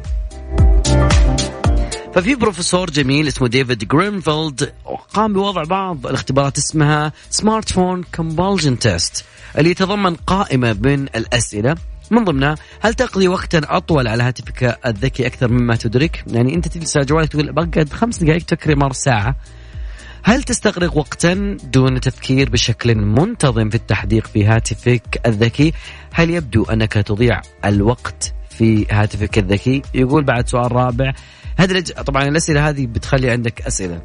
ففي 2.16 2.36
بروفيسور 2.36 2.90
جميل 2.90 3.28
اسمه 3.28 3.48
ديفيد 3.48 3.88
جرينفيلد 3.88 4.74
قام 5.14 5.34
بوضع 5.34 5.64
بعض 5.64 6.08
الاختبارات 6.08 6.58
اسمها 6.58 7.12
smartphone 7.30 8.04
compulsion 8.16 8.80
test 8.80 9.26
اللي 9.58 9.70
يتضمن 9.70 10.16
قائمة 10.16 10.78
من 10.82 11.04
الأسئلة. 11.04 11.76
من 12.12 12.24
ضمنها 12.24 12.56
هل 12.80 12.94
تقضي 12.94 13.28
وقتا 13.28 13.62
أطول 13.64 14.08
على 14.08 14.24
هاتفك 14.24 14.80
الذكي 14.86 15.28
أكثر 15.28 15.52
مما 15.52 15.76
تدرك؟ 15.76 16.24
يعني 16.28 16.56
أنت 16.56 16.68
تجلس 16.68 16.98
على 16.98 17.06
جوالك 17.06 17.30
تقول 17.30 17.52
بقعد 17.52 17.90
خمس 17.94 18.24
دقائق 18.24 18.44
تكري 18.44 18.76
مر 18.76 18.94
ساعة 18.94 19.36
هل 20.24 20.44
تستغرق 20.44 20.98
وقتا 20.98 21.58
دون 21.64 22.02
تفكير 22.02 22.50
بشكل 22.50 22.96
منتظم 22.96 23.70
في 23.70 23.76
التحديق 23.76 24.28
في 24.28 24.46
هاتفك 24.46 25.22
الذكي؟ 25.26 25.74
هل 26.14 26.30
يبدو 26.30 26.64
أنك 26.64 26.94
تضيع 26.94 27.42
الوقت؟ 27.66 28.34
في 28.58 28.86
هاتفك 28.92 29.38
الذكي 29.38 29.82
يقول 29.94 30.24
بعد 30.24 30.48
سؤال 30.48 30.72
رابع. 30.72 31.14
الأج- 31.62 32.02
طبعا 32.02 32.28
الأسئلة 32.28 32.70
هذه 32.70 32.86
بتخلي 32.86 33.30
عندك 33.30 33.62
أسئلة. 33.62 34.02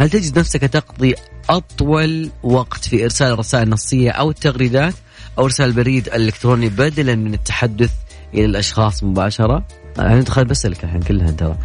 هل 0.00 0.10
تجد 0.10 0.38
نفسك 0.38 0.60
تقضي 0.60 1.14
أطول 1.50 2.30
وقت 2.42 2.84
في 2.88 3.04
إرسال 3.04 3.32
الرسائل 3.32 3.64
النصية 3.64 4.10
أو 4.10 4.30
التغريدات 4.30 4.94
أو 5.38 5.44
إرسال 5.44 5.66
البريد 5.66 6.06
الإلكتروني 6.06 6.68
بدلا 6.68 7.14
من 7.14 7.34
التحدث 7.34 7.90
إلى 8.34 8.44
الأشخاص 8.44 9.04
مباشرة؟ 9.04 9.66
أنا 9.98 10.20
دخل 10.20 10.44
بسألك 10.44 10.84
الحين 10.84 11.00
كلها 11.00 11.30
ترى 11.30 11.56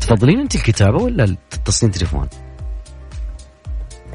تفضلين 0.00 0.38
أنت 0.38 0.54
الكتابة 0.54 1.02
ولا 1.02 1.36
تتصلين 1.50 1.92
تليفون؟ 1.92 2.28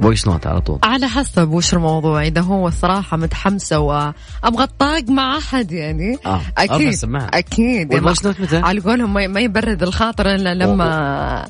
voice 0.01 0.27
note 0.27 0.47
على 0.47 0.61
طول. 0.61 0.79
على 0.83 1.07
حسب 1.07 1.49
وش 1.51 1.73
الموضوع. 1.73 2.23
إذا 2.23 2.41
هو 2.41 2.67
الصراحه 2.67 3.17
متحمسة 3.17 3.79
وأبغى 3.79 4.63
أتطاق 4.63 5.03
مع 5.09 5.37
أحد 5.37 5.71
يعني 5.71 6.17
أكيد 6.57 6.91
سمعها 6.93 7.29
أكيد. 7.33 7.93
يعني 7.93 8.05
وال 8.05 8.11
voice 8.11 8.25
note 8.25 8.41
متى؟ 8.41 8.57
على 8.57 8.79
قولهم 8.79 9.13
ما 9.13 9.39
يبرد 9.39 9.83
الخاطر 9.83 10.35
إلا 10.35 10.53
لما 10.53 11.45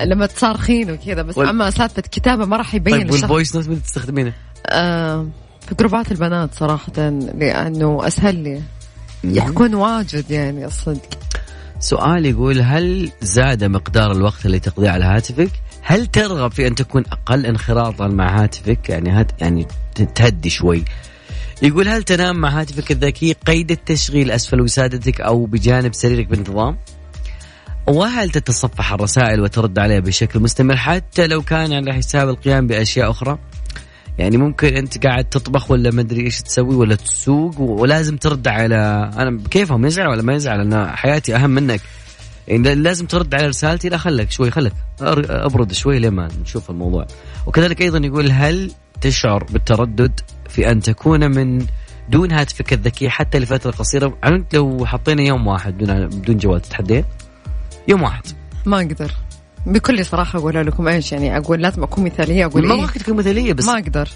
لما 0.00 0.26
تصارخين 0.26 0.90
وكذا. 0.90 1.22
بس 1.22 1.38
وال- 1.38 1.48
أما 1.48 1.70
سالفه 1.70 2.02
كتابة 2.02 2.44
ما 2.46 2.56
راح 2.56 2.74
يبين 2.74 2.98
طيب 2.98 3.10
وال 3.10 3.23
voice 3.23 3.56
note 3.56 3.68
متى 3.68 3.80
تستخدمينه؟ 3.80 4.32
آه 4.66 5.26
في 5.68 5.74
جروبات 5.74 6.12
البنات 6.12 6.54
صراحة 6.54 6.92
لأنه 7.38 8.06
أسهل 8.06 8.34
لي. 8.36 8.62
يحكون 9.24 9.74
واجد 9.74 10.30
يعني 10.30 10.64
الصدق. 10.66 11.08
سؤال 11.80 12.26
يقول 12.26 12.60
هل 12.60 13.10
زاد 13.22 13.64
مقدار 13.64 14.12
الوقت 14.12 14.46
اللي 14.46 14.58
تقضيه 14.58 14.90
على 14.90 15.04
هاتفك؟ 15.04 15.50
هل 15.86 16.06
ترغب 16.06 16.52
في 16.52 16.66
أن 16.66 16.74
تكون 16.74 17.04
أقل 17.12 17.46
انخراطا 17.46 18.08
مع 18.08 18.42
هاتفك؟ 18.42 18.88
يعني 18.88 19.10
هات 19.10 19.32
يعني 19.40 19.66
تهدي 20.14 20.50
شوي. 20.50 20.84
يقول 21.62 21.88
هل 21.88 22.02
تنام 22.02 22.36
مع 22.36 22.60
هاتفك 22.60 22.90
الذكي 22.90 23.32
قيد 23.32 23.70
التشغيل 23.70 24.30
أسفل 24.30 24.60
وسادتك 24.60 25.20
أو 25.20 25.46
بجانب 25.46 25.94
سريرك 25.94 26.26
بانتظام؟ 26.26 26.76
وهل 27.86 28.30
تتصفح 28.30 28.92
الرسائل 28.92 29.40
وترد 29.40 29.78
عليها 29.78 30.00
بشكل 30.00 30.40
مستمر 30.40 30.76
حتى 30.76 31.26
لو 31.26 31.42
كان 31.42 31.72
على 31.72 31.92
حساب 31.94 32.28
القيام 32.28 32.66
بأشياء 32.66 33.10
أخرى؟ 33.10 33.38
يعني 34.18 34.36
ممكن 34.36 34.76
أنت 34.76 35.06
قاعد 35.06 35.24
تطبخ 35.24 35.70
ولا 35.70 35.90
ما 35.90 36.00
أدري 36.00 36.20
إيش 36.24 36.42
تسوي 36.42 36.74
ولا 36.74 36.94
تسوق 36.94 37.60
ولازم 37.60 38.16
ترد 38.16 38.48
على 38.48 39.10
أنا 39.16 39.40
كيفهم 39.50 39.86
يزعل 39.86 40.08
ولا 40.08 40.22
ما 40.22 40.34
يزعل 40.34 40.60
أنا 40.60 40.96
حياتي 40.96 41.36
أهم 41.36 41.50
منك 41.50 41.80
لازم 42.48 43.06
ترد 43.06 43.34
على 43.34 43.46
رسالتي 43.46 43.88
لا 43.88 43.98
خلك 43.98 44.30
شوي 44.30 44.50
خلك 44.50 44.72
أبرد 45.00 45.72
شوي 45.72 45.98
لما 45.98 46.28
نشوف 46.42 46.70
الموضوع. 46.70 47.06
وكذلك 47.46 47.80
أيضا 47.82 47.98
يقول 47.98 48.30
هل 48.30 48.72
تشعر 49.00 49.44
بالتردد 49.44 50.20
في 50.48 50.70
أن 50.70 50.80
تكون 50.80 51.36
من 51.36 51.66
دون 52.08 52.32
هاتفك 52.32 52.72
الذكي 52.72 53.10
حتى 53.10 53.38
لفترة 53.38 53.70
قصيرة؟ 53.70 54.18
يعني 54.22 54.36
أنت 54.36 54.54
لو 54.54 54.86
حطينا 54.86 55.22
يوم 55.22 55.46
واحد 55.46 55.78
بدون 55.78 56.06
بدون 56.08 56.36
جوال 56.36 56.60
تتحدين؟ 56.60 57.04
يوم 57.88 58.02
واحد. 58.02 58.22
ما 58.66 58.76
أقدر. 58.76 59.12
بكل 59.66 60.06
صراحة 60.06 60.38
أقول 60.38 60.66
لكم 60.66 60.88
إيش 60.88 61.12
يعني 61.12 61.36
أقول 61.36 61.62
لازم 61.62 61.82
أكون 61.82 62.04
مثالية 62.04 62.44
أقول 62.44 62.66
ما 62.66 62.74
إيه؟ 62.74 62.86
تكون 62.86 63.16
مثالية 63.16 63.52
بس 63.52 63.66
ما 63.66 63.72
أقدر. 63.72 64.08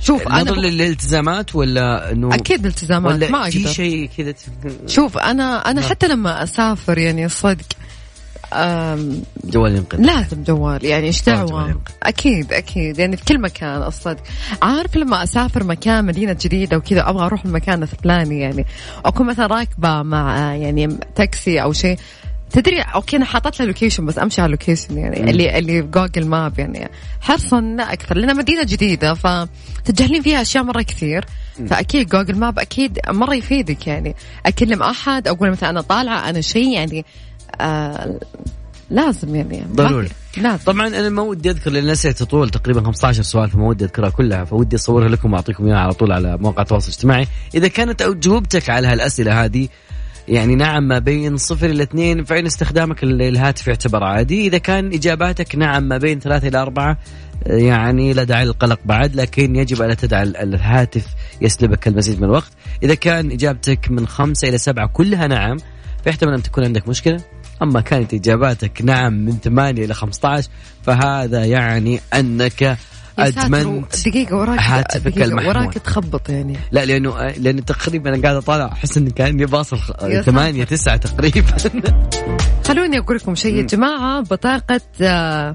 شوف 0.00 0.28
أنا 0.28 0.40
نظرا 0.40 0.54
ب... 0.54 0.58
للالتزامات 0.58 1.56
ولا 1.56 2.12
إنه 2.12 2.34
أكيد 2.34 2.66
التزامات 2.66 3.14
ولا 3.14 3.30
ما 3.30 3.50
في 3.50 3.58
أقدر. 3.58 3.72
شيء 3.72 4.10
كذا 4.18 4.34
شوف 4.86 5.18
أنا 5.18 5.70
أنا 5.70 5.80
حتى 5.80 6.08
لما 6.08 6.42
أسافر 6.42 6.98
يعني 6.98 7.28
صدق 7.28 7.66
جوال 9.44 9.76
ينقذ 9.76 10.00
لازم 10.00 10.42
جوال 10.42 10.84
يعني 10.84 11.06
إيش 11.06 11.24
جوال 11.26 11.46
دعوة. 11.46 11.80
أكيد 12.02 12.52
أكيد 12.52 12.98
يعني 12.98 13.16
في 13.16 13.24
كل 13.24 13.40
مكان 13.40 13.82
الصدق. 13.82 14.22
عارف 14.62 14.96
لما 14.96 15.22
أسافر 15.22 15.64
مكان 15.64 16.04
مدينة 16.04 16.36
جديدة 16.40 16.76
وكذا 16.76 17.08
أبغى 17.08 17.26
أروح 17.26 17.44
المكان 17.44 17.82
الفلاني 17.82 18.40
يعني. 18.40 18.66
أكون 19.04 19.26
مثلا 19.26 19.46
راكبة 19.46 20.02
مع 20.02 20.54
يعني 20.54 20.98
تاكسي 21.14 21.62
أو 21.62 21.72
شيء 21.72 21.98
تدري 22.50 22.80
okay 22.80 23.16
أنا 23.16 23.24
حاطط 23.24 23.60
له 23.60 23.66
location 23.66 24.06
بس 24.06 24.18
أمشي 24.18 24.40
على 24.40 24.46
ال 24.46 24.52
location 24.52 24.98
يعني 24.98 25.22
مم. 25.22 25.28
اللي 25.28 25.58
اللي 25.58 25.82
في 25.82 25.88
Google 25.88 26.26
Maps 26.26 26.58
يعني. 26.58 26.90
حرصا 27.20 27.60
لا 27.60 27.92
أكثر 27.92 28.16
لأنها 28.16 28.34
مدينة 28.34 28.64
جديدة 28.64 29.14
فتتجاهلين 29.14 30.22
فيها 30.22 30.42
أشياء 30.42 30.64
مرة 30.64 30.82
كثير. 30.82 31.24
فأكيد 31.66 32.08
Google 32.08 32.38
Maps 32.38 32.58
أكيد 32.58 32.98
مرة 33.08 33.34
يفيدك 33.34 33.86
يعني. 33.86 34.14
أكلم 34.46 34.82
أحد 34.82 35.28
أقول 35.28 35.50
مثلا 35.50 35.70
أنا 35.70 35.80
طالعة 35.80 36.28
أنا 36.30 36.40
شيء 36.40 36.68
يعني 36.68 37.04
آه 37.60 38.20
لازم 38.90 39.34
يعني. 39.36 39.62
ضروري. 39.72 40.08
لازم. 40.36 40.64
طبعا 40.64 40.86
أنا 40.86 41.08
ما 41.08 41.22
ودي 41.22 41.50
أذكر 41.50 41.70
لأن 41.70 41.84
الاسئله 41.84 42.14
تطول 42.14 42.50
تقريبا 42.50 42.80
15 42.82 43.22
سؤال 43.22 43.50
فما 43.50 43.68
ودي 43.68 43.84
أذكرها 43.84 44.10
كلها. 44.10 44.44
فودي 44.44 44.76
أصورها 44.76 45.08
لكم 45.08 45.32
وأعطيكم 45.32 45.66
إياها 45.66 45.78
على 45.78 45.92
طول 45.92 46.12
على 46.12 46.36
مواقع 46.36 46.62
التواصل 46.62 46.88
الاجتماعي. 46.88 47.26
إذا 47.54 47.68
كانت 47.68 48.02
أجوبتك 48.02 48.70
على 48.70 48.88
هالأسئلة 48.88 49.44
هذه 49.44 49.68
يعني 50.28 50.54
نعم 50.54 50.88
ما 50.88 50.98
بين 50.98 51.36
صفر 51.36 51.66
إلى 51.66 51.82
اثنين 51.82 52.24
فإن 52.24 52.46
استخدامك 52.46 53.04
للهاتف 53.04 53.66
يعتبر 53.66 54.04
عادي. 54.04 54.46
إذا 54.46 54.58
كان 54.58 54.86
إجاباتك 54.86 55.56
نعم 55.56 55.82
ما 55.82 55.98
بين 55.98 56.20
ثلاثة 56.20 56.48
إلى 56.48 56.58
أربعة 56.62 56.98
يعني 57.46 58.12
لا 58.12 58.24
داعي 58.24 58.44
للقلق 58.44 58.80
بعد 58.84 59.16
لكن 59.16 59.56
يجب 59.56 59.82
ألا 59.82 59.94
تدع 59.94 60.22
الهاتف 60.22 61.06
يسلبك 61.40 61.88
المزيد 61.88 62.18
من 62.18 62.24
الوقت. 62.24 62.50
إذا 62.82 62.94
كان 62.94 63.30
إجابتك 63.30 63.90
من 63.90 64.06
خمسة 64.06 64.48
إلى 64.48 64.58
سبعة 64.58 64.86
كلها 64.86 65.26
نعم 65.26 65.56
فيحتمل 66.04 66.34
أن 66.34 66.42
تكون 66.42 66.64
عندك 66.64 66.88
مشكلة. 66.88 67.20
أما 67.62 67.80
كانت 67.80 68.14
إجاباتك 68.14 68.82
نعم 68.82 69.12
من 69.12 69.32
8 69.32 69.84
إلى 69.84 69.94
15 69.94 70.48
فهذا 70.82 71.44
يعني 71.44 72.00
أنك 72.14 72.78
أدمنت 73.18 74.08
دقيقة 74.08 74.36
وراك 74.36 74.58
هاتفك 74.60 75.22
المحمول. 75.22 75.56
وراك 75.56 75.72
تخبط 75.74 76.28
يعني. 76.30 76.56
لا 76.72 76.84
لأنه 76.84 77.28
لأنه 77.28 77.60
تقريبا 77.62 78.14
أنا 78.14 78.22
قاعد 78.22 78.36
أطالع 78.36 78.66
أحس 78.72 78.96
إني 78.96 79.10
كأني 79.10 79.46
باصل 79.46 79.78
خ- 79.78 80.02
يا 80.02 80.22
ثمانية 80.22 80.64
تسعة 80.64 80.96
تقريبا. 80.96 81.56
خلوني 82.68 82.98
أقول 82.98 83.16
لكم 83.16 83.34
شيء 83.34 83.54
يا 83.56 83.62
جماعة 83.62 84.20
بطاقة 84.20 84.80
آه، 85.02 85.54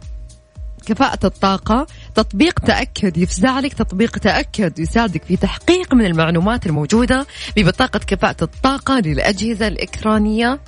كفاءة 0.85 1.19
الطاقة 1.25 1.87
تطبيق 2.15 2.59
تأكد 2.59 3.17
يفزع 3.17 3.59
لك 3.59 3.73
تطبيق 3.73 4.17
تأكد 4.17 4.79
يساعدك 4.79 5.23
في 5.23 5.37
تحقيق 5.37 5.93
من 5.93 6.05
المعلومات 6.05 6.65
الموجودة 6.65 7.27
ببطاقة 7.57 7.99
كفاءة 8.07 8.43
الطاقة 8.43 8.99
للأجهزة 8.99 9.67
الإلكترونية 9.67 10.59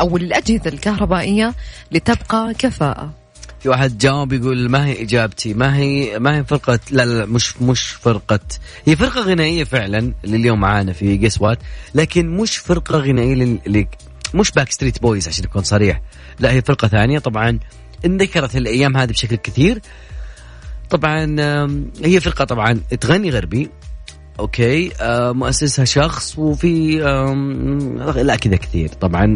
أو 0.00 0.18
للأجهزة 0.18 0.62
الكهربائية 0.70 1.54
لتبقى 1.92 2.54
كفاءة. 2.58 3.10
في 3.60 3.68
واحد 3.68 3.98
جاوب 3.98 4.32
يقول 4.32 4.68
ما 4.70 4.86
هي 4.86 5.02
إجابتي؟ 5.02 5.54
ما 5.54 5.76
هي 5.76 6.18
ما 6.18 6.36
هي 6.38 6.44
فرقة 6.44 6.78
لا 6.90 7.04
لا, 7.04 7.26
مش 7.26 7.62
مش 7.62 7.90
فرقة. 7.90 8.40
هي 8.86 8.96
فرقة 8.96 9.20
غنائية 9.20 9.64
فعلا 9.64 10.12
اللي 10.24 10.36
اليوم 10.36 10.60
معانا 10.60 10.92
في 10.92 11.16
guess 11.16 11.40
what 11.42 11.58
لكن 11.94 12.28
مش 12.36 12.56
فرقة 12.56 12.98
غنائية 12.98 13.34
لل- 13.34 13.58
اللي 13.66 13.88
مش 14.34 14.50
Backstreet 14.50 15.02
Boys 15.02 15.28
عشان 15.28 15.44
اكون 15.44 15.62
صريح. 15.62 16.00
لا 16.40 16.52
هي 16.52 16.62
فرقة 16.62 16.88
ثانية. 16.88 17.18
طبعا 17.18 17.58
انذكرت 18.04 18.56
الأيام 18.56 18.96
هذه 18.96 19.08
بشكل 19.10 19.36
كثير. 19.36 19.80
طبعا 20.90 21.36
هي 22.04 22.20
فرقة 22.20 22.44
طبعا 22.44 22.80
تغني 23.00 23.30
غربي. 23.30 23.70
okay 24.40 24.92
آه 25.00 25.32
مؤسسها 25.32 25.84
شخص 25.84 26.38
وفي 26.38 26.98
لا 28.22 28.36
كذا 28.36 28.56
كثير. 28.56 28.88
طبعا 28.88 29.26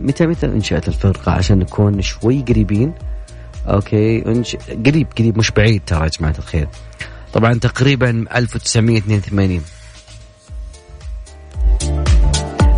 متى 0.00 0.26
متى 0.26 0.46
انشأت 0.46 0.88
الفرقة؟ 0.88 1.32
عشان 1.32 1.58
نكون 1.58 2.02
شوي 2.02 2.44
قريبين. 2.48 2.92
okay. 3.68 4.26
انش... 4.26 4.56
قريب 4.86 5.06
قريب 5.18 5.38
مش 5.38 5.50
بعيد 5.50 5.82
ترى 5.86 6.02
يا 6.02 6.08
جماعة 6.08 6.34
الخير. 6.38 6.68
طبعا 7.32 7.54
تقريبا 7.54 8.24
1982 8.36 9.62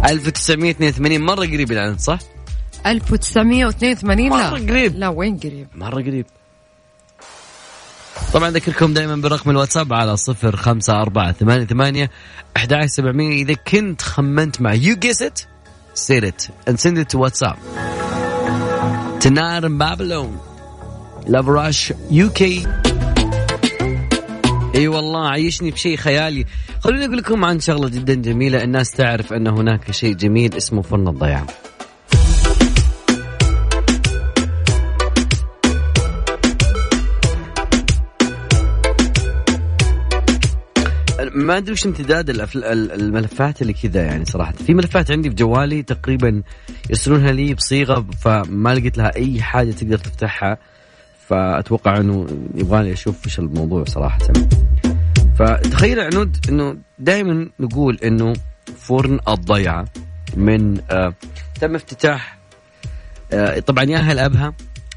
1982 0.04 1.20
مرة 1.20 1.46
قريب 1.46 1.72
الآن 1.72 1.98
صح؟ 1.98 2.18
1982 2.86 4.28
لا 4.28 4.50
مرة 4.50 4.58
قريب. 4.58 4.96
لا 4.96 5.08
وين 5.08 5.36
قريب؟ 5.36 5.68
مرة 5.74 5.94
قريب. 5.94 6.26
طبعا 8.32 8.48
أذكركم 8.48 8.94
دائما 8.94 9.16
برقم 9.16 9.50
الواتساب 9.50 9.92
على 9.92 10.16
صفر 10.16 10.56
خمسة 10.56 11.02
أربعة 11.02 11.32
ثمانية 11.32 11.64
ثمانية 11.66 12.10
أحد 12.56 12.86
سبعمية. 12.86 13.42
إذا 13.42 13.54
كنت 13.54 14.02
خمنت 14.02 14.60
مع 14.60 14.74
you 14.74 14.96
guess 14.96 15.20
it 15.20 15.46
say 15.94 16.18
it 16.18 16.50
and 16.66 16.80
send 16.80 16.98
it 16.98 17.08
to 17.08 17.18
WhatsApp. 17.18 17.58
Tonight 19.20 19.64
in 19.64 20.53
Love 21.26 21.48
Rush 21.48 21.92
UK 22.10 22.42
إي 24.74 24.88
والله 24.88 25.28
عيشني 25.28 25.70
بشيء 25.70 25.96
خيالي. 25.96 26.44
خلوني 26.80 27.04
أقول 27.04 27.16
لكم 27.16 27.44
عن 27.44 27.60
شغلة 27.60 27.88
جدا 27.88 28.14
جميلة. 28.14 28.62
الناس 28.62 28.90
تعرف 28.90 29.32
أن 29.32 29.46
هناك 29.46 29.90
شيء 29.90 30.14
جميل 30.14 30.54
اسمه 30.54 30.82
فرن 30.82 31.08
الضيعه 31.08 31.46
ما 41.34 41.56
أدري 41.56 41.72
وش 41.72 41.86
امتداد 41.86 42.30
الملفات 42.74 43.62
اللي 43.62 43.72
كذا 43.72 44.02
يعني 44.02 44.24
صراحة. 44.24 44.52
في 44.52 44.74
ملفات 44.74 45.10
عندي 45.10 45.28
في 45.30 45.34
جوالي 45.34 45.82
تقريبا 45.82 46.42
يرسلونها 46.90 47.32
لي 47.32 47.54
بصيغة 47.54 48.06
فما 48.20 48.74
لقيت 48.74 48.98
لها 48.98 49.16
أي 49.16 49.42
حاجة 49.42 49.70
تقدر 49.70 49.98
تفتحها. 49.98 50.58
فأتوقع 51.28 51.96
إنه 51.96 52.26
يبغالي 52.54 52.92
أشوف 52.92 53.26
إيش 53.26 53.38
الموضوع 53.38 53.84
صراحة. 53.84 54.18
فتخيل 55.38 56.00
عنود 56.00 56.36
إنه 56.48 56.76
دائما 56.98 57.48
نقول 57.60 57.98
إنه 58.04 58.32
فرن 58.76 59.18
الضيعه 59.28 59.84
من 60.36 60.80
آه 60.90 61.14
تم 61.60 61.74
افتتاح 61.74 62.38
آه 63.32 63.58
طبعا 63.58 63.84
يا 63.84 63.98
أهل 63.98 64.18
أبها 64.18 64.54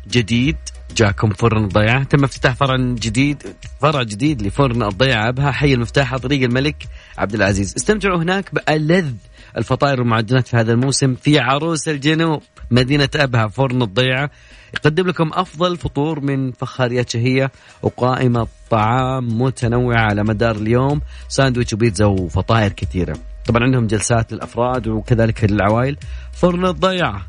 جديد 0.07 0.55
جاكم 0.95 1.29
فرن 1.29 1.63
الضيعه 1.63 2.03
تم 2.03 2.23
افتتاح 2.23 2.55
فرع 2.55 2.75
جديد 2.77 3.43
فرع 3.81 4.03
جديد 4.03 4.41
لفرن 4.41 4.83
الضيعه 4.83 5.29
أبها 5.29 5.51
حي 5.51 5.73
المفتاح 5.73 6.17
طريق 6.17 6.43
الملك 6.43 6.87
عبد 7.17 7.33
العزيز. 7.33 7.73
استمتعوا 7.75 8.17
هناك 8.17 8.55
بألذ 8.55 9.13
الفطائر 9.57 9.99
والمعجنات 9.99 10.47
في 10.47 10.57
هذا 10.57 10.71
الموسم 10.71 11.15
في 11.15 11.39
عروس 11.39 11.87
الجنوب 11.87 12.41
مدينة 12.71 13.09
أبها 13.15 13.47
فرن 13.47 13.81
الضيعة. 13.81 14.29
يقدم 14.73 15.07
لكم 15.07 15.29
أفضل 15.33 15.77
فطور 15.77 16.19
من 16.19 16.51
فخاريات 16.51 17.09
شهية 17.09 17.51
وقائمة 17.81 18.47
طعام 18.69 19.41
متنوعة 19.41 20.01
على 20.01 20.23
مدار 20.23 20.55
اليوم 20.55 21.01
ساندويتش 21.27 21.73
وبيتزا 21.73 22.05
وفطائر 22.05 22.71
كثيرة. 22.71 23.17
طبعا 23.45 23.63
عندهم 23.63 23.87
جلسات 23.87 24.33
للأفراد 24.33 24.87
وكذلك 24.87 25.43
للعوائل. 25.43 25.97
فرن 26.33 26.65
الضيعة 26.65 27.21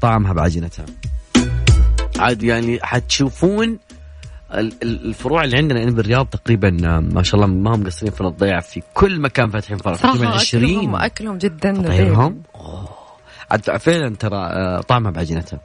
طعمها 0.00 0.32
بعجينتها. 0.32 0.86
عاد 2.18 2.42
يعني 2.42 2.78
حتشوفون 2.82 3.78
الفروع 4.82 5.44
اللي 5.44 5.56
عندنا 5.56 5.82
هنا 5.84 5.90
بالرياض 5.90 6.26
تقريبا 6.26 6.68
آه، 6.96 7.00
ما 7.00 7.22
شاء 7.22 7.34
الله 7.40 7.46
ما 7.46 7.74
هم 7.74 7.86
قصرين 7.86 8.12
في 8.12 8.20
الضيعة 8.20 8.60
في 8.60 8.82
كل 8.94 9.20
مكان 9.20 9.50
فاتحين 9.50 9.76
فرع 9.76 9.96
تقريبا 9.96 10.18
صراحة 10.18 10.34
20 10.34 10.64
أكلهم, 10.64 10.96
أكلهم 10.96 11.38
جدا. 11.38 11.68
عاد 13.50 13.76
فعلا 13.78 14.16
ترى 14.16 14.36
آه، 14.36 14.80
طعمها 14.80 15.10
بعجينتها 15.10 15.60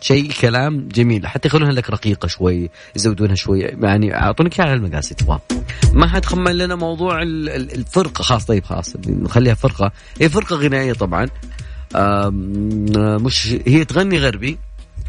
شيء 0.00 0.32
كلام 0.40 0.88
جميل. 0.88 1.26
حتى 1.26 1.48
يخلونها 1.48 1.72
لك 1.72 1.90
رقيقة 1.90 2.28
شوي 2.28 2.70
يزودونها 2.96 3.34
شوي. 3.34 3.60
يعني 3.60 4.14
أعطونك 4.16 4.60
على 4.60 4.72
المقاس 4.72 5.08
تبغى. 5.08 5.38
ما 5.92 6.06
حتخمن 6.08 6.52
لنا 6.52 6.74
موضوع 6.74 7.22
ال- 7.22 7.48
ال- 7.48 7.72
الفرقة 7.74 8.22
خلاص 8.22 8.44
طيب 8.44 8.64
خلاص. 8.64 8.96
نخليها 9.06 9.54
فرقة. 9.54 9.92
هي 10.20 10.28
فرقة 10.28 10.56
غنائية 10.56 10.92
طبعا. 10.92 11.28
آم، 11.96 12.34
مش 13.24 13.56
هي 13.66 13.84
تغني 13.84 14.18
غربي. 14.18 14.58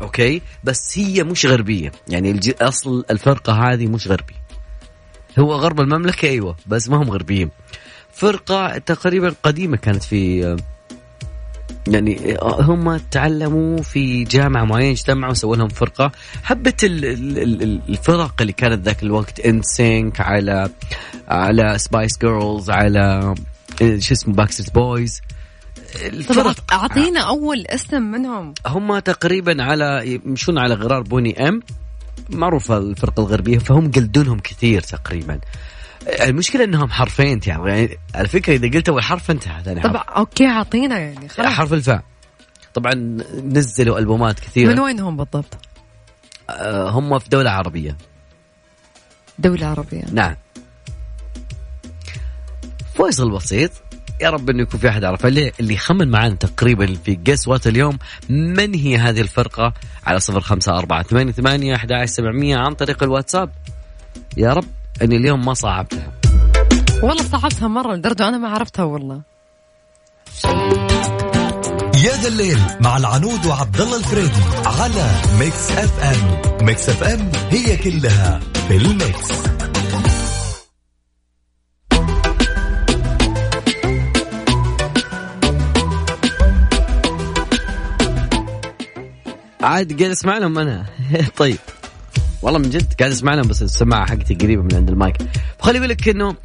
أوكي؟ 0.02 0.42
بس 0.64 0.98
هي 1.00 1.24
مش 1.24 1.46
غربية. 1.46 1.92
يعني 2.10 2.32
الج- 2.32 2.54
أصل 2.62 3.06
الفرقة 3.12 3.54
هذه 3.54 3.88
مش 3.88 4.08
غربي. 4.08 4.34
هو 5.40 5.54
غرب 5.54 5.80
المملكة 5.82 6.28
أيوه 6.30 6.56
بس 6.68 6.90
ما 6.90 6.98
هم 6.98 7.10
غربيين. 7.10 7.50
فرقة 8.14 8.78
تقريبا 8.78 9.34
قديمة 9.44 9.78
كانت 9.78 10.04
في 10.04 10.58
يعني 11.88 12.38
هم 12.44 12.98
تعلموا 12.98 13.82
في 13.82 14.24
جامعة 14.24 14.64
معينة 14.66 14.92
اجتمعوا 14.92 15.34
سووا 15.34 15.56
لهم 15.56 15.68
فرقة. 15.68 16.12
حبت 16.44 16.84
ال- 16.84 17.06
ال- 17.06 17.64
ال- 17.64 17.82
الفرق 17.90 18.34
اللي 18.42 18.54
كانت 18.54 18.86
ذاك 18.86 19.04
الوقت 19.04 19.40
NSYNC 19.40 20.22
على 20.22 20.70
على 21.28 21.78
Spice 21.78 22.18
Girls 22.22 22.70
على 22.70 23.36
شو 23.80 24.14
اسمه 24.14 24.34
Backstreet 24.34 24.74
Boys 24.74 25.22
الفرق 26.06 26.74
أعطينا 26.74 27.20
أول 27.20 27.66
اسم 27.68 28.02
منهم. 28.02 28.54
هم 28.66 29.00
تقريبا 29.00 29.64
على 29.64 30.20
يمشون 30.26 30.60
على 30.60 30.74
غرار 30.74 31.02
Boney 31.02 31.48
M. 31.50 31.62
معروفة 32.30 32.78
الفرقة 32.78 33.22
الغربية 33.22 33.58
فهم 33.58 33.92
قلدونهم 33.92 34.40
كثير 34.40 34.82
تقريبا. 34.82 35.40
المشكلة 36.22 36.64
إنهم 36.64 36.90
حرفين 36.90 37.40
يعني 37.48 37.98
على 38.16 38.28
فكرة 38.28 38.54
إذا 38.54 38.70
قلت 38.78 38.90
أول 38.90 39.04
حرف 39.04 39.32
انتهى 39.32 39.64
ثاني 39.64 39.82
حرف. 39.82 39.96
okay 39.96 40.48
أعطينا 40.48 41.00
يعني 41.00 41.30
خلاص. 41.30 41.48
حرف 41.48 41.74
الفاء. 41.74 42.04
طبعا 42.74 42.94
نزلوا 43.44 44.00
ألبومات 44.00 44.40
كثيرة. 44.40 44.74
من 44.74 44.80
وين 44.80 45.00
هم 45.00 45.18
بالضبط؟ 45.18 45.58
آه، 46.50 46.90
هم 46.90 47.20
في 47.20 47.30
دولة 47.30 47.50
عربية. 47.50 47.98
دولة 49.40 49.68
عربية. 49.68 50.04
نعم. 50.12 50.36
فيصل 52.98 53.32
بسيط. 53.32 53.72
يا 54.22 54.30
رب 54.30 54.50
إنه 54.50 54.62
يكون 54.62 54.80
في 54.80 54.90
أحد 54.90 55.04
عرفة. 55.04 55.28
اللي 55.28 55.52
اللي 55.60 55.74
يخمن 55.74 56.08
معنا 56.08 56.36
تقريبا 56.36 56.94
في 57.06 57.16
guess 57.16 57.48
what 57.48 57.68
اليوم 57.68 57.98
من 58.30 58.76
هي 58.76 58.98
هذه 58.98 59.22
الفرقة؟ 59.22 59.74
على 60.06 60.20
صفر 60.20 60.42
خمسة 60.42 60.78
أربعة 60.78 61.04
ثمانية 61.04 61.32
ثمانية 61.32 61.76
أحد 61.76 62.06
سبعمية 62.06 62.58
عن 62.58 62.74
طريق 62.74 63.04
الواتساب. 63.04 63.50
يا 64.38 64.54
رب 64.54 64.66
إني 65.02 65.18
اليوم 65.18 65.46
ما 65.46 65.54
صعبتها. 65.54 66.12
والله 67.04 67.24
صعبتها 67.24 67.68
مرة 67.68 67.96
لدرجة 67.96 68.28
أنا 68.28 68.38
ما 68.38 68.50
عرفتها 68.50 68.84
والله. 68.84 69.22
يا 72.06 72.16
ذا 72.22 72.28
الليل 72.28 72.60
مع 72.82 72.98
العنود 72.98 73.46
وعبد 73.46 73.82
الله 73.82 73.98
الفريدي 73.98 74.42
على 74.66 75.12
Mix 75.40 75.72
FM 75.72 76.66
Mix 76.66 76.90
FM 76.90 77.32
هي 77.50 77.78
كلها 77.78 78.40
في 78.68 78.78
ال 78.78 78.94
Mix. 78.94 79.57
عاد 89.68 90.00
قاعد 90.00 90.12
أسمع 90.12 90.38
لهم 90.38 90.60
أنا. 90.60 90.86
طيب. 91.38 91.58
والله 92.42 92.60
من 92.60 92.70
جد 92.70 92.94
قاعد 93.00 93.12
أسمع 93.12 93.34
لهم 93.34 93.48
بس 93.48 93.62
السماعة 93.62 94.06
حقتي 94.10 94.36
قريبة 94.36 94.64
من 94.64 94.76
عند 94.76 94.90
المايك. 94.90 95.18
خلي 95.60 95.80
بالك 95.80 96.10
إنه 96.10 96.36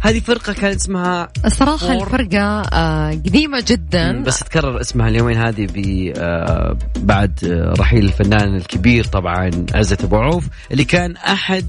هذه 0.00 0.20
فرقة 0.20 0.52
كانت 0.52 0.80
اسمها 0.80 1.28
الصراحة 1.44 1.76
Four. 1.76 2.06
الفرقة 2.06 2.62
آه 2.62 3.10
قديمة 3.10 3.64
جدا. 3.66 4.22
بس 4.22 4.38
تكرر 4.38 4.80
اسمها 4.80 5.08
اليومين 5.08 5.36
هذه 5.36 5.66
ب 5.74 6.12
آه، 6.16 6.76
بعد 6.96 7.44
آه، 7.44 7.74
رحيل 7.80 8.04
الفنان 8.04 8.56
الكبير 8.56 9.04
طبعا 9.04 9.50
عزت 9.74 10.04
أبو 10.04 10.16
عوف 10.16 10.44
اللي 10.72 10.84
كان 10.84 11.16
أحد 11.16 11.66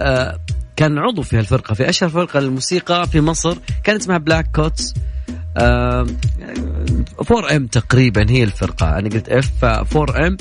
آه، 0.00 0.38
كان 0.76 0.98
عضو 0.98 1.22
في 1.22 1.38
هالفرقة 1.38 1.74
في 1.74 1.88
أشهر 1.88 2.08
فرقة 2.08 2.40
للموسيقى 2.40 3.06
في 3.06 3.20
مصر. 3.20 3.56
كانت 3.84 4.00
اسمها 4.00 4.18
Black 4.18 4.50
Coats 4.54 4.94
4 5.56 7.56
M 7.56 7.66
تقريبا 7.66 8.30
هي 8.30 8.44
الفرقة. 8.44 8.98
أنا 8.98 9.08
قلت 9.08 9.28
F 9.28 9.64
4 9.64 10.26
M. 10.26 10.36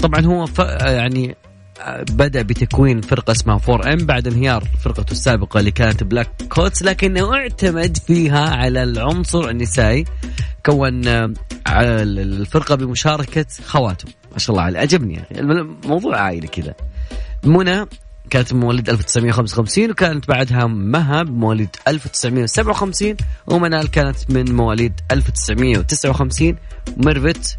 طبعا 0.00 0.26
هو. 0.26 0.46
يعني 0.80 1.36
آه، 1.80 2.04
بدأ 2.10 2.42
بتكوين 2.42 3.00
فرقة 3.00 3.30
اسمها 3.30 3.60
4 3.68 3.92
M 3.92 4.06
بعد 4.06 4.26
انهيار 4.26 4.64
فرقته 4.84 5.12
السابقة 5.12 5.60
اللي 5.60 5.70
كانت 5.70 6.04
Black 6.04 6.28
Coats 6.48 6.82
لكنه 6.82 7.34
اعتمد 7.34 7.96
فيها 7.96 8.48
على 8.48 8.82
العنصر 8.82 9.48
النسائي 9.48 10.04
كون 10.66 11.06
آه، 11.06 11.32
الفرقة 11.68 12.74
بمشاركة 12.74 13.46
خواته 13.66 14.08
ما 14.32 14.38
شاء 14.38 14.56
الله 14.56 14.62
عليه 14.62 14.80
عجبني 14.80 15.14
يا 15.14 15.20
أخي 15.20 15.40
الموضوع 15.40 16.20
عائلي 16.20 16.46
كذا. 16.46 16.74
منى 17.44 17.86
كانت 18.28 18.52
مواليد 18.52 18.90
1955 18.90 19.90
وكانت 19.90 20.28
بعدها 20.28 20.66
مهب 20.66 21.30
مواليد 21.30 21.68
1957 21.88 23.16
ومنال 23.46 23.90
كانت 23.90 24.16
من 24.30 24.54
مواليد 24.54 24.92
1959 25.10 26.56
وميرفت 26.96 27.56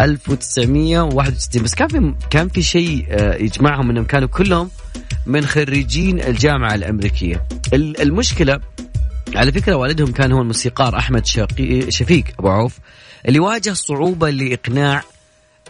1961 0.00 1.62
بس 1.62 1.74
كان 1.74 1.88
في 1.88 2.14
كان 2.30 2.48
في 2.48 2.62
شيء 2.62 3.06
آه، 3.10 3.34
يجمعهم 3.34 3.90
إنهم 3.90 4.04
كانوا 4.04 4.28
كلهم 4.28 4.70
من 5.26 5.46
خريجين 5.46 6.20
الجامعة 6.20 6.74
الأمريكية. 6.74 7.44
ال- 7.72 8.00
المشكلة 8.02 8.60
على 9.34 9.52
فكرة 9.52 9.74
والدهم 9.74 10.12
كان 10.12 10.32
هو 10.32 10.40
الموسيقار 10.40 10.98
أحمد 10.98 11.26
شقي 11.26 11.90
شفيق 11.90 12.24
أبو 12.38 12.48
عوف 12.48 12.78
اللي 13.28 13.38
واجه 13.40 13.72
صعوبة 13.72 14.30
لإقناع 14.30 15.02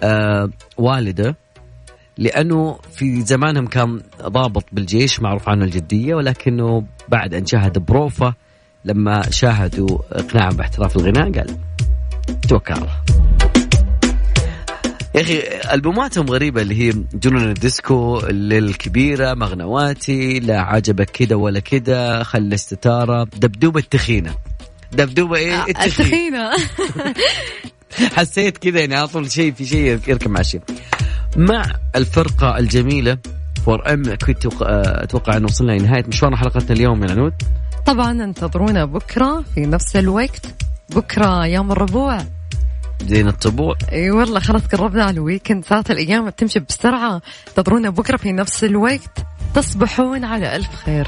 آه 0.03 0.51
والده. 0.77 1.37
لأنه 2.19 2.79
في 2.93 3.21
زمانهم 3.21 3.67
كان 3.67 4.01
ضابط 4.23 4.65
بالجيش 4.73 5.21
معروف 5.21 5.49
عنه 5.49 5.65
الجدية 5.65 6.15
ولكنه 6.15 6.85
بعد 7.09 7.35
أن 7.35 7.47
شاهد 7.47 7.79
بروفة 7.79 8.35
لما 8.85 9.31
شاهدوا 9.31 9.99
اقناعهم 10.13 10.57
باحتراف 10.57 10.97
الغناء 10.97 11.33
قال 11.33 11.57
توكل. 12.49 12.75
الله 12.75 13.03
يا 15.15 15.21
أخي 15.21 15.43
ألبوماتهم 15.75 16.27
غريبة 16.27 16.63
اللي 16.63 16.75
هي 16.75 16.93
جنون 17.15 17.43
الديسكو 17.49 18.21
الكبيره 18.31 19.35
مغنواتي 19.35 20.41
لا 20.41 20.61
عجبك 20.61 21.11
كده 21.11 21.37
ولا 21.37 21.61
كده 21.61 22.23
خلي 22.23 22.55
الستاره 22.55 23.25
دبدوبة 23.25 23.81
التخينة. 23.81 24.35
دبدوبة 24.93 25.37
إيه؟ 25.37 25.63
التخينة. 25.63 26.51
التخينة. 26.51 26.51
حسيت 28.17 28.59
كذا 28.59 28.81
يعني 28.81 28.95
على 28.95 29.09
طول 29.09 29.31
شيء 29.31 29.53
في 29.53 29.65
شيء 29.67 30.01
يركب 30.09 30.31
مع 30.31 30.43
شيء. 30.43 30.61
مع 31.37 31.65
الفرقة 31.97 32.59
الجميلة 32.59 33.19
فور 33.65 33.93
ام 33.93 34.03
كنت 34.03 34.47
أتوقع- 34.47 35.03
أتوقع 35.03 35.37
أن 35.37 35.45
وصلنا 35.45 35.73
لنهاية 35.73 36.05
مشوار 36.09 36.37
حلقتنا 36.37 36.73
اليوم 36.77 37.05
يا 37.05 37.11
عنود 37.11 37.33
طبعا 37.87 38.11
انتظرونا 38.25 38.85
بكرة 38.85 39.45
في 39.55 39.61
نفس 39.67 39.97
الوقت. 39.97 40.47
بكرة 40.97 41.47
يوم 41.47 41.73
الربوع. 41.73 42.19
زين 43.07 43.29
الطبوع. 43.29 43.75
إي 43.93 44.11
والله 44.11 44.41
خلاص 44.41 44.63
قربنا 44.67 45.05
على 45.05 45.15
الويكند 45.15 45.65
ساعات 45.65 45.91
الأيام 45.91 46.27
بتمشي 46.31 46.61
بسرعة. 46.61 47.23
انتظرونا 47.49 47.91
بكرة 47.91 48.17
في 48.17 48.33
نفس 48.33 48.65
الوقت. 48.65 49.27
تصبحون 49.55 50.25
على 50.25 50.57
ألف 50.57 50.75
خير. 50.75 51.07